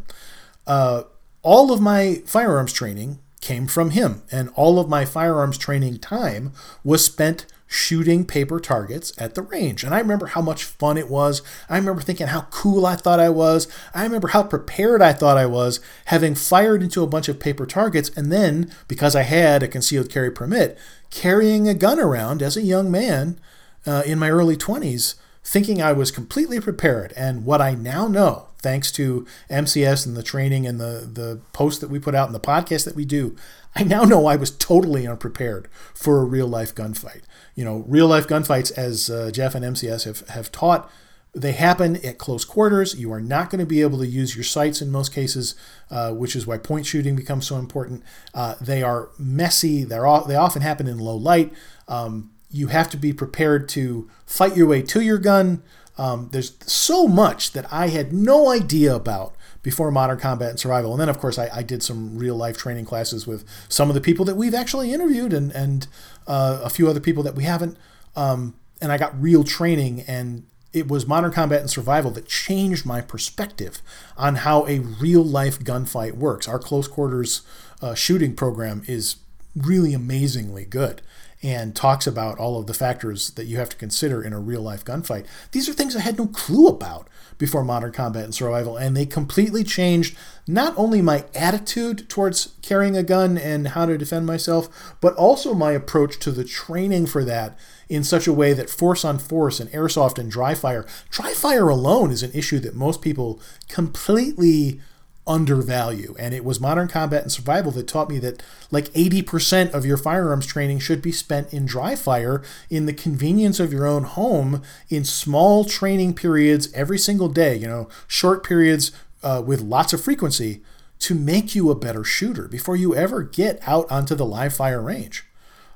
Uh, 0.65 1.03
all 1.43 1.71
of 1.71 1.79
my 1.79 2.21
firearms 2.25 2.73
training 2.73 3.19
came 3.39 3.67
from 3.67 3.91
him, 3.91 4.23
and 4.31 4.49
all 4.55 4.79
of 4.79 4.89
my 4.89 5.05
firearms 5.05 5.57
training 5.57 5.99
time 5.99 6.51
was 6.83 7.05
spent 7.05 7.45
shooting 7.71 8.25
paper 8.25 8.59
targets 8.59 9.13
at 9.19 9.35
the 9.35 9.43
range. 9.43 9.83
And 9.83 9.93
I 9.93 9.99
remember 9.99 10.25
how 10.25 10.41
much 10.41 10.63
fun 10.63 10.97
it 10.97 11.07
was. 11.07 11.43
I 11.69 11.77
remember 11.77 12.01
thinking 12.01 12.27
how 12.27 12.47
cool 12.49 12.83
I 12.83 12.95
thought 12.95 13.19
I 13.19 13.29
was. 13.29 13.67
I 13.93 14.03
remember 14.03 14.29
how 14.29 14.41
prepared 14.41 15.03
I 15.03 15.13
thought 15.13 15.37
I 15.37 15.45
was, 15.45 15.79
having 16.05 16.33
fired 16.33 16.81
into 16.81 17.03
a 17.03 17.07
bunch 17.07 17.29
of 17.29 17.39
paper 17.39 17.67
targets, 17.67 18.09
and 18.17 18.31
then, 18.31 18.73
because 18.87 19.15
I 19.15 19.21
had 19.21 19.61
a 19.61 19.67
concealed 19.67 20.09
carry 20.09 20.31
permit, 20.31 20.79
carrying 21.11 21.67
a 21.67 21.75
gun 21.75 21.99
around 21.99 22.41
as 22.41 22.57
a 22.57 22.63
young 22.63 22.89
man 22.89 23.39
uh, 23.85 24.01
in 24.03 24.17
my 24.17 24.31
early 24.31 24.57
20s, 24.57 25.13
thinking 25.43 25.79
I 25.79 25.93
was 25.93 26.09
completely 26.09 26.59
prepared. 26.59 27.13
And 27.15 27.45
what 27.45 27.61
I 27.61 27.75
now 27.75 28.07
know 28.07 28.48
thanks 28.61 28.91
to 28.93 29.25
MCS 29.49 30.05
and 30.05 30.15
the 30.15 30.23
training 30.23 30.67
and 30.67 30.79
the 30.79 31.09
the 31.11 31.41
posts 31.53 31.79
that 31.81 31.89
we 31.89 31.99
put 31.99 32.15
out 32.15 32.27
and 32.27 32.35
the 32.35 32.39
podcast 32.39 32.85
that 32.85 32.95
we 32.95 33.05
do, 33.05 33.35
I 33.75 33.83
now 33.83 34.03
know 34.03 34.25
I 34.27 34.35
was 34.35 34.51
totally 34.51 35.07
unprepared 35.07 35.67
for 35.93 36.19
a 36.19 36.25
real 36.25 36.47
life 36.47 36.73
gunfight. 36.75 37.21
You 37.55 37.65
know, 37.65 37.83
real 37.87 38.07
life 38.07 38.27
gunfights, 38.27 38.71
as 38.77 39.09
uh, 39.09 39.31
Jeff 39.31 39.55
and 39.55 39.65
MCS 39.65 40.05
have 40.05 40.27
have 40.29 40.51
taught, 40.51 40.91
they 41.33 41.51
happen 41.51 41.97
at 42.05 42.17
close 42.17 42.43
quarters. 42.43 42.99
You 42.99 43.11
are 43.13 43.21
not 43.21 43.49
going 43.49 43.59
to 43.59 43.65
be 43.65 43.81
able 43.81 43.99
to 43.99 44.07
use 44.07 44.35
your 44.35 44.43
sights 44.43 44.81
in 44.81 44.91
most 44.91 45.13
cases, 45.13 45.55
uh, 45.91 46.11
which 46.11 46.35
is 46.35 46.47
why 46.47 46.57
point 46.57 46.85
shooting 46.85 47.15
becomes 47.15 47.47
so 47.47 47.57
important. 47.57 48.03
Uh, 48.33 48.55
they 48.59 48.81
are 48.81 49.09
messy. 49.19 49.83
They're 49.83 50.07
all, 50.07 50.25
they 50.25 50.35
often 50.35 50.61
happen 50.61 50.87
in 50.87 50.97
low 50.97 51.15
light. 51.15 51.53
Um, 51.87 52.31
you 52.49 52.67
have 52.67 52.89
to 52.89 52.97
be 52.97 53.13
prepared 53.13 53.69
to 53.69 54.09
fight 54.25 54.57
your 54.57 54.65
way 54.65 54.81
to 54.81 55.01
your 55.01 55.19
gun. 55.19 55.61
Um, 55.99 56.29
there's 56.31 56.53
so 56.65 57.09
much 57.09 57.51
that 57.51 57.71
I 57.73 57.89
had 57.89 58.13
no 58.13 58.49
idea 58.49 58.95
about 58.95 59.35
before 59.61 59.91
Modern 59.91 60.17
Combat 60.17 60.51
and 60.51 60.59
Survival. 60.59 60.93
And 60.93 61.01
then, 61.01 61.09
of 61.09 61.19
course, 61.19 61.37
I, 61.37 61.49
I 61.53 61.61
did 61.61 61.83
some 61.83 62.17
real 62.17 62.35
life 62.35 62.57
training 62.57 62.85
classes 62.85 63.27
with 63.27 63.43
some 63.67 63.89
of 63.89 63.95
the 63.95 64.01
people 64.01 64.23
that 64.23 64.35
we've 64.35 64.53
actually 64.53 64.93
interviewed 64.93 65.33
and, 65.33 65.51
and 65.51 65.87
uh, 66.25 66.61
a 66.63 66.69
few 66.69 66.87
other 66.89 67.01
people 67.01 67.21
that 67.23 67.35
we 67.35 67.43
haven't. 67.43 67.77
Um, 68.15 68.55
and 68.81 68.93
I 68.93 68.97
got 68.97 69.21
real 69.21 69.43
training, 69.43 70.05
and 70.07 70.45
it 70.71 70.87
was 70.87 71.05
Modern 71.05 71.33
Combat 71.33 71.59
and 71.59 71.69
Survival 71.69 72.11
that 72.11 72.29
changed 72.29 72.85
my 72.85 73.01
perspective 73.01 73.81
on 74.15 74.35
how 74.35 74.65
a 74.67 74.79
real 74.79 75.23
life 75.23 75.59
gunfight 75.59 76.13
works. 76.13 76.47
Our 76.47 76.59
close 76.59 76.87
quarters 76.87 77.41
uh, 77.81 77.93
shooting 77.93 78.37
program 78.37 78.83
is 78.87 79.17
really 79.53 79.93
amazingly 79.93 80.63
good. 80.63 81.01
And 81.41 81.75
talks 81.75 82.05
about 82.05 82.37
all 82.37 82.59
of 82.59 82.67
the 82.67 82.73
factors 82.73 83.31
that 83.31 83.45
you 83.45 83.57
have 83.57 83.69
to 83.69 83.77
consider 83.77 84.21
in 84.21 84.33
a 84.33 84.39
real 84.39 84.61
life 84.61 84.83
gunfight. 84.83 85.25
These 85.51 85.69
are 85.69 85.73
things 85.73 85.95
I 85.95 86.01
had 86.01 86.17
no 86.17 86.27
clue 86.27 86.67
about 86.67 87.07
before 87.37 87.63
Modern 87.63 87.93
Combat 87.93 88.25
and 88.25 88.35
Survival, 88.35 88.75
and 88.75 88.95
they 88.95 89.05
completely 89.05 89.63
changed 89.63 90.17
not 90.45 90.73
only 90.77 91.01
my 91.01 91.23
attitude 91.33 92.09
towards 92.09 92.55
carrying 92.61 92.97
a 92.97 93.03
gun 93.03 93.37
and 93.37 93.69
how 93.69 93.85
to 93.85 93.97
defend 93.97 94.25
myself, 94.25 94.95
but 94.99 95.15
also 95.15 95.53
my 95.53 95.71
approach 95.71 96.19
to 96.19 96.31
the 96.31 96.43
training 96.43 97.05
for 97.05 97.23
that 97.23 97.57
in 97.87 98.03
such 98.03 98.27
a 98.27 98.33
way 98.33 98.51
that 98.51 98.69
force 98.69 99.05
on 99.05 99.17
force 99.17 99.61
and 99.61 99.71
airsoft 99.71 100.19
and 100.19 100.29
dry 100.29 100.53
fire, 100.53 100.85
dry 101.09 101.33
fire 101.33 101.69
alone 101.69 102.11
is 102.11 102.23
an 102.23 102.31
issue 102.33 102.59
that 102.59 102.75
most 102.75 103.01
people 103.01 103.41
completely 103.69 104.81
undervalue. 105.29 106.15
And 106.19 106.33
it 106.33 106.43
was 106.43 106.59
modern 106.59 106.87
combat 106.87 107.21
and 107.21 107.31
survival 107.31 107.71
that 107.73 107.87
taught 107.87 108.09
me 108.09 108.17
that 108.19 108.41
like 108.71 108.85
80% 108.93 109.71
of 109.73 109.85
your 109.85 109.95
firearms 109.95 110.47
training 110.47 110.79
should 110.79 111.01
be 111.01 111.11
spent 111.11 111.53
in 111.53 111.65
dry 111.65 111.95
fire 111.95 112.41
in 112.69 112.87
the 112.87 112.93
convenience 112.93 113.59
of 113.59 113.71
your 113.71 113.85
own 113.85 114.03
home 114.03 114.63
in 114.89 115.05
small 115.05 115.63
training 115.63 116.15
periods 116.15 116.73
every 116.73 116.97
single 116.97 117.29
day, 117.29 117.55
you 117.55 117.67
know, 117.67 117.87
short 118.07 118.43
periods 118.43 118.91
uh, 119.21 119.41
with 119.45 119.61
lots 119.61 119.93
of 119.93 120.01
frequency 120.01 120.63
to 120.97 121.15
make 121.15 121.55
you 121.55 121.69
a 121.69 121.75
better 121.75 122.03
shooter 122.03 122.47
before 122.47 122.75
you 122.75 122.95
ever 122.95 123.21
get 123.21 123.61
out 123.65 123.89
onto 123.91 124.15
the 124.15 124.25
live 124.25 124.53
fire 124.53 124.81
range. 124.81 125.25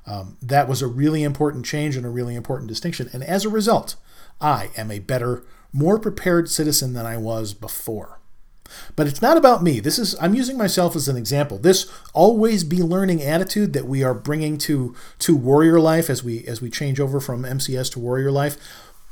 Um, 0.06 0.36
that 0.42 0.68
was 0.68 0.82
a 0.82 0.86
really 0.86 1.22
important 1.22 1.64
change 1.64 1.96
and 1.96 2.04
a 2.04 2.10
really 2.10 2.34
important 2.34 2.68
distinction. 2.68 3.08
And 3.12 3.22
as 3.22 3.44
a 3.44 3.48
result, 3.48 3.96
I 4.40 4.70
am 4.76 4.90
a 4.90 4.98
better, 4.98 5.44
more 5.72 5.98
prepared 5.98 6.50
citizen 6.50 6.92
than 6.92 7.06
I 7.06 7.16
was 7.16 7.54
before. 7.54 8.20
But 8.96 9.06
it's 9.06 9.22
not 9.22 9.36
about 9.36 9.62
me. 9.62 9.80
This 9.80 9.98
is 9.98 10.14
I'm 10.20 10.34
using 10.34 10.56
myself 10.56 10.94
as 10.96 11.08
an 11.08 11.16
example. 11.16 11.58
This 11.58 11.90
always 12.12 12.64
be 12.64 12.82
learning 12.82 13.22
attitude 13.22 13.72
that 13.72 13.86
we 13.86 14.02
are 14.02 14.14
bringing 14.14 14.58
to 14.58 14.94
to 15.20 15.36
warrior 15.36 15.80
life 15.80 16.08
as 16.08 16.22
we 16.22 16.44
as 16.46 16.60
we 16.60 16.70
change 16.70 17.00
over 17.00 17.20
from 17.20 17.42
MCS 17.42 17.92
to 17.92 17.98
warrior 18.00 18.30
life. 18.30 18.56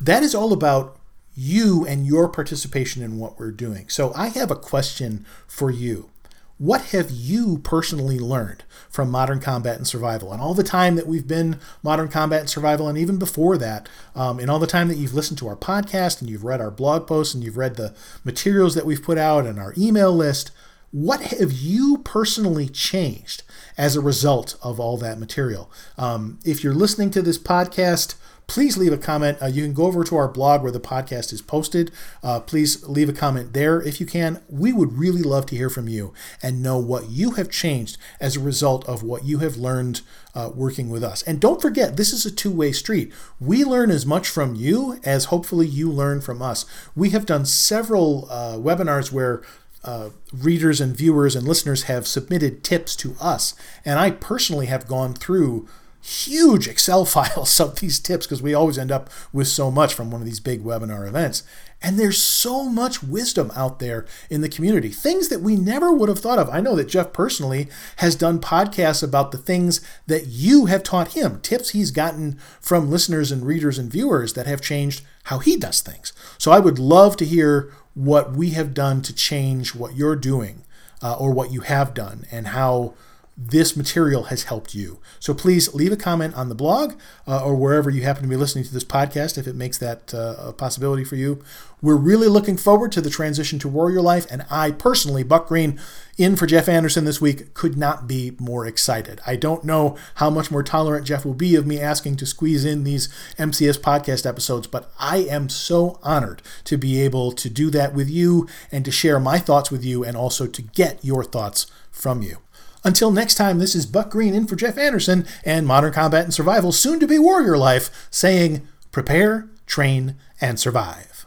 That 0.01 0.23
is 0.23 0.35
all 0.35 0.53
about 0.53 0.99
you 1.35 1.87
and 1.87 2.07
your 2.07 2.29
participation 2.29 3.03
in 3.03 3.19
what 3.19 3.39
we're 3.39 3.51
doing. 3.51 3.89
So 3.89 4.13
I 4.15 4.29
have 4.29 4.51
a 4.51 4.57
question 4.57 5.25
for 5.47 5.71
you. 5.71 6.12
What 6.59 6.83
have 6.87 7.11
you 7.11 7.59
personally 7.59 8.19
learned 8.19 8.65
from 8.89 9.11
modern 9.11 9.41
combat 9.41 9.77
and 9.79 9.87
survival? 9.87 10.33
And 10.33 10.41
all 10.41 10.55
the 10.55 10.63
time 10.63 10.95
that 10.97 11.07
we've 11.07 11.27
been 11.27 11.59
modern 11.83 12.09
combat 12.09 12.41
and 12.41 12.51
survival, 12.51 12.89
and 12.89 12.97
even 12.97 13.19
before 13.19 13.59
that, 13.59 13.89
um, 14.15 14.39
and 14.39 14.51
all 14.51 14.59
the 14.59 14.67
time 14.67 14.89
that 14.89 14.97
you've 14.97 15.15
listened 15.15 15.39
to 15.39 15.49
our 15.49 15.57
podcast 15.57 16.21
and 16.21 16.31
you've 16.31 16.45
read 16.45 16.61
our 16.61 16.71
blog 16.71 17.07
posts 17.07 17.35
and 17.35 17.43
you've 17.43 17.57
read 17.57 17.77
the 17.77 17.95
materials 18.25 18.75
that 18.75 18.87
we've 18.87 19.03
put 19.03 19.19
out 19.19 19.47
and 19.47 19.59
our 19.59 19.75
email 19.77 20.13
list, 20.13 20.53
what 20.93 21.23
have 21.23 21.53
you 21.53 21.99
personally 22.05 22.69
changed 22.69 23.43
as 23.79 23.97
a 23.97 24.01
result 24.01 24.57
of 24.63 24.79
all 24.79 24.99
that 24.99 25.19
material? 25.19 25.71
Um, 25.97 26.39
if 26.45 26.63
you're 26.63 26.75
listening 26.75 27.11
to 27.13 27.23
this 27.23 27.39
podcast, 27.39 28.15
please 28.47 28.77
leave 28.77 28.93
a 28.93 28.99
comment. 28.99 29.39
Uh, 29.41 29.47
you 29.47 29.63
can 29.63 29.73
go 29.73 29.85
over 29.85 30.05
to 30.05 30.17
our 30.17 30.29
blog 30.29 30.63
where 30.63 30.73
the 30.73 30.81
podcast 30.81 31.33
is 31.33 31.43
posted. 31.43 31.91
Uh, 32.23 32.41
please 32.41 32.87
leave 32.87 33.09
a 33.09 33.13
comment 33.13 33.53
there 33.53 33.81
if 33.81 34.01
you 34.01 34.07
can. 34.07 34.43
We 34.49 34.73
would 34.73 34.99
really 34.99 35.23
love 35.23 35.47
to 35.47 35.57
hear 35.57 35.71
from 35.71 35.89
you 35.89 36.13
and 36.43 36.63
know 36.63 36.79
what 36.79 37.09
you 37.11 37.33
have 37.33 37.51
changed 37.51 37.97
as 38.21 38.37
a 38.37 38.41
result 38.41 38.87
of 38.89 39.03
what 39.03 39.25
you 39.25 39.39
have 39.39 39.57
learned 39.57 40.03
uh, 40.35 40.51
working 40.55 40.91
with 40.91 41.05
us. 41.05 41.23
And 41.23 41.41
don't 41.41 41.63
forget, 41.63 41.97
this 41.97 42.13
is 42.13 42.25
a 42.25 42.31
two 42.31 42.51
way 42.51 42.73
street. 42.73 43.13
We 43.41 43.65
learn 43.65 43.91
as 43.91 44.07
much 44.07 44.29
from 44.29 44.55
you 44.55 45.01
as 45.05 45.27
hopefully 45.27 45.67
you 45.67 45.91
learn 45.91 46.21
from 46.21 46.43
us. 46.43 46.65
We 46.95 47.11
have 47.11 47.27
done 47.27 47.45
several 47.45 48.29
uh, 48.31 48.57
webinars 48.57 49.13
where 49.13 49.43
uh, 49.85 50.11
readers 50.33 50.81
and 50.81 50.97
viewers 50.97 51.35
and 51.35 51.47
listeners 51.47 51.85
have 51.85 52.07
submitted 52.07 52.63
tips 52.63 52.95
to 52.97 53.17
us. 53.21 53.55
And 53.85 53.99
I 53.99 54.11
personally 54.11 54.67
have 54.67 54.87
gone 54.87 55.15
through 55.15 55.69
huge 56.03 56.67
Excel 56.67 57.05
files 57.07 57.61
of 57.61 57.81
these 57.81 58.01
tips 58.01 58.27
because 58.27 58.43
we 58.43 58.55
always 58.55 58.79
end 58.79 58.91
up 58.91 59.09
with 59.33 59.49
so 59.49 59.71
much 59.71 59.95
from 59.95 60.11
one 60.11 60.21
of 60.21 60.27
these 60.27 60.41
big 60.41 60.63
webinar 60.65 61.07
events. 61.07 61.43
And 61.85 61.99
there's 61.99 62.23
so 62.23 62.69
much 62.69 63.03
wisdom 63.03 63.51
out 63.57 63.81
there 63.81 64.07
in 64.31 64.41
the 64.41 64.49
community, 64.49 64.91
things 64.91 65.29
that 65.29 65.41
we 65.41 65.57
never 65.57 65.93
would 65.93 66.09
have 66.09 66.21
thought 66.21 66.39
of. 66.39 66.49
I 66.49 66.61
know 66.61 66.77
that 66.77 66.89
Jeff 66.89 67.13
personally 67.13 67.69
has 67.97 68.15
done 68.15 68.41
podcasts 68.41 69.03
about 69.03 69.33
the 69.33 69.39
things 69.39 69.81
that 70.07 70.29
you 70.29 70.67
have 70.67 70.85
taught 70.85 71.15
him, 71.15 71.41
tips 71.41 71.71
he's 71.71 71.91
gotten 71.91 72.39
from 72.61 72.91
listeners 72.91 73.33
and 73.33 73.45
readers 73.45 73.79
and 73.79 73.91
viewers 73.91 74.35
that 74.35 74.47
have 74.47 74.61
changed 74.61 75.05
how 75.25 75.39
he 75.39 75.57
does 75.57 75.81
things. 75.81 76.13
So 76.39 76.53
I 76.53 76.61
would 76.61 76.79
love 76.79 77.17
to 77.17 77.25
hear 77.25 77.73
what 77.95 78.33
we 78.33 78.51
have 78.51 78.75
done 78.75 79.03
to 79.03 79.15
change 79.15 79.75
what 79.75 79.97
you're 79.97 80.17
doing 80.17 80.65
uh, 81.03 81.15
or 81.15 81.33
what 81.33 81.53
you 81.53 81.61
have 81.61 81.95
done 81.95 82.27
and 82.31 82.49
how 82.49 82.95
this 83.37 83.77
material 83.77 84.25
has 84.25 84.45
helped 84.45 84.75
you. 84.75 85.01
So 85.19 85.33
please 85.33 85.75
leave 85.75 85.93
a 85.93 85.97
comment 85.97 86.35
on 86.35 86.49
the 86.49 86.55
blog 86.55 86.95
uh, 87.27 87.43
or 87.43 87.55
wherever 87.55 87.89
you 87.89 88.03
happen 88.03 88.23
to 88.23 88.29
be 88.29 88.37
listening 88.37 88.65
to 88.65 88.73
this 88.73 88.85
podcast 88.85 89.39
if 89.39 89.47
it 89.47 89.55
makes 89.55 89.79
that 89.79 90.13
uh, 90.13 90.37
a 90.39 90.53
possibility 90.53 91.03
for 91.03 91.17
you. 91.17 91.43
We're 91.81 91.97
really 91.97 92.29
looking 92.29 92.57
forward 92.57 92.93
to 92.93 93.01
the 93.01 93.11
transition 93.11 93.59
to 93.59 93.69
Warrior 93.69 94.03
Life, 94.03 94.25
and 94.31 94.47
I 94.49 94.71
personally, 94.71 95.25
Buck 95.25 95.49
Green, 95.49 95.81
in 96.17 96.37
for 96.37 96.47
Jeff 96.47 96.69
Anderson 96.69 97.05
this 97.05 97.21
week, 97.21 97.55
could 97.55 97.77
not 97.77 98.07
be 98.07 98.37
more 98.39 98.65
excited. 98.65 99.21
I 99.27 99.35
don't 99.35 99.65
know 99.65 99.97
how 100.17 100.31
much 100.31 100.53
more 100.53 100.63
tolerant 100.63 101.07
Jeff 101.07 101.25
will 101.25 101.35
be 101.35 101.57
of 101.57 101.67
me 101.67 101.81
asking 101.81 102.17
to 102.17 102.27
squeeze 102.27 102.65
in 102.65 102.85
these 102.85 103.09
MCS 103.37 103.81
podcast 103.81 104.27
episodes, 104.27 104.69
but 104.69 104.93
I 105.01 105.19
am 105.29 105.49
so 105.49 105.99
honored 106.05 106.41
to 106.65 106.77
be 106.79 107.01
able 107.01 107.33
to 107.33 107.51
do 107.51 107.69
that 107.71 107.95
with 107.95 108.09
you 108.09 108.47
and 108.71 108.85
to 108.85 108.93
share 108.93 109.19
my 109.19 109.39
thoughts 109.39 109.73
with 109.73 109.85
you 109.85 110.05
and 110.05 110.17
also 110.17 110.47
to 110.47 110.63
get 110.63 111.05
your 111.05 111.25
thoughts 111.25 111.67
from 111.91 112.23
you. 112.23 112.39
Until 112.85 113.13
next 113.13 113.37
time, 113.37 113.59
this 113.59 113.75
is 113.75 113.87
Buck 113.87 114.11
Green 114.11 114.35
in 114.35 114.47
for 114.47 114.57
Jeff 114.57 114.77
Anderson 114.77 115.27
and 115.45 115.67
Modern 115.67 115.93
Combat 115.93 116.25
and 116.25 116.35
Survival, 116.35 116.73
soon 116.73 116.99
to 117.01 117.07
be 117.07 117.19
Warrior 117.19 117.57
Life, 117.57 118.09
saying 118.11 118.67
prepare, 118.91 119.49
train, 119.67 120.17
and 120.41 120.59
survive. 120.59 121.27